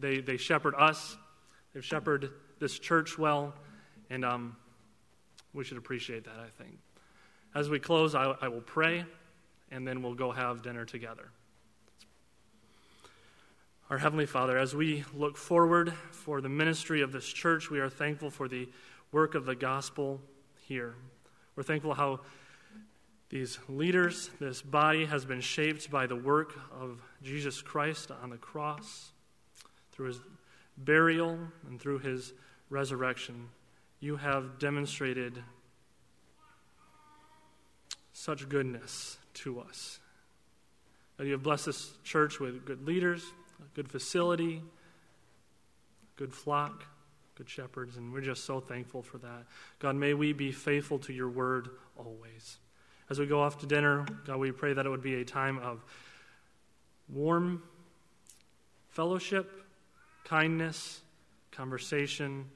They, 0.00 0.20
they 0.20 0.36
shepherd 0.36 0.74
us, 0.78 1.16
they've 1.74 1.84
shepherded 1.84 2.30
this 2.58 2.78
church 2.78 3.18
well, 3.18 3.54
and 4.08 4.24
um, 4.24 4.56
we 5.54 5.64
should 5.64 5.78
appreciate 5.78 6.24
that, 6.24 6.38
I 6.38 6.48
think. 6.62 6.78
As 7.54 7.68
we 7.68 7.78
close, 7.78 8.14
I, 8.14 8.34
I 8.40 8.48
will 8.48 8.62
pray, 8.62 9.04
and 9.70 9.86
then 9.86 10.02
we'll 10.02 10.14
go 10.14 10.32
have 10.32 10.62
dinner 10.62 10.84
together. 10.84 11.30
Our 13.90 13.98
Heavenly 13.98 14.26
Father, 14.26 14.56
as 14.56 14.74
we 14.74 15.04
look 15.14 15.36
forward 15.36 15.92
for 16.10 16.40
the 16.40 16.48
ministry 16.48 17.02
of 17.02 17.12
this 17.12 17.26
church, 17.26 17.70
we 17.70 17.78
are 17.78 17.90
thankful 17.90 18.30
for 18.30 18.48
the 18.48 18.68
work 19.10 19.34
of 19.34 19.44
the 19.44 19.54
gospel 19.54 20.20
here. 20.66 20.94
We're 21.56 21.62
thankful 21.62 21.92
how 21.92 22.20
these 23.28 23.58
leaders, 23.68 24.30
this 24.40 24.62
body 24.62 25.04
has 25.04 25.26
been 25.26 25.42
shaped 25.42 25.90
by 25.90 26.06
the 26.06 26.16
work 26.16 26.54
of 26.70 27.02
Jesus 27.22 27.60
Christ 27.60 28.10
on 28.10 28.30
the 28.30 28.38
cross, 28.38 29.12
through 29.90 30.06
his 30.08 30.20
burial 30.78 31.38
and 31.68 31.78
through 31.78 31.98
his 31.98 32.32
resurrection. 32.70 33.48
You 34.02 34.16
have 34.16 34.58
demonstrated 34.58 35.44
such 38.12 38.48
goodness 38.48 39.16
to 39.34 39.60
us. 39.60 40.00
That 41.18 41.26
you 41.26 41.34
have 41.34 41.44
blessed 41.44 41.66
this 41.66 41.92
church 42.02 42.40
with 42.40 42.66
good 42.66 42.84
leaders, 42.84 43.22
good 43.74 43.88
facility, 43.88 44.60
good 46.16 46.34
flock, 46.34 46.84
good 47.36 47.48
shepherds, 47.48 47.96
and 47.96 48.12
we're 48.12 48.22
just 48.22 48.44
so 48.44 48.58
thankful 48.58 49.02
for 49.02 49.18
that. 49.18 49.44
God, 49.78 49.94
may 49.94 50.14
we 50.14 50.32
be 50.32 50.50
faithful 50.50 50.98
to 50.98 51.12
your 51.12 51.28
word 51.28 51.68
always. 51.96 52.58
As 53.08 53.20
we 53.20 53.26
go 53.26 53.40
off 53.40 53.60
to 53.60 53.66
dinner, 53.66 54.04
God, 54.26 54.38
we 54.38 54.50
pray 54.50 54.72
that 54.72 54.84
it 54.84 54.88
would 54.88 55.00
be 55.00 55.20
a 55.20 55.24
time 55.24 55.58
of 55.58 55.84
warm 57.08 57.62
fellowship, 58.88 59.62
kindness, 60.24 61.02
conversation, 61.52 62.50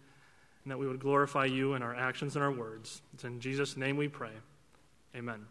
and 0.67 0.73
that 0.73 0.79
we 0.79 0.89
would 0.89 0.99
glorify 0.99 1.45
you 1.45 1.75
in 1.75 1.83
our 1.83 1.95
actions 1.95 2.35
and 2.35 2.45
our 2.45 2.51
words. 2.51 3.01
It's 3.15 3.23
in 3.23 3.39
Jesus' 3.39 3.77
name 3.77 3.97
we 3.97 4.09
pray. 4.09 4.33
Amen. 5.15 5.47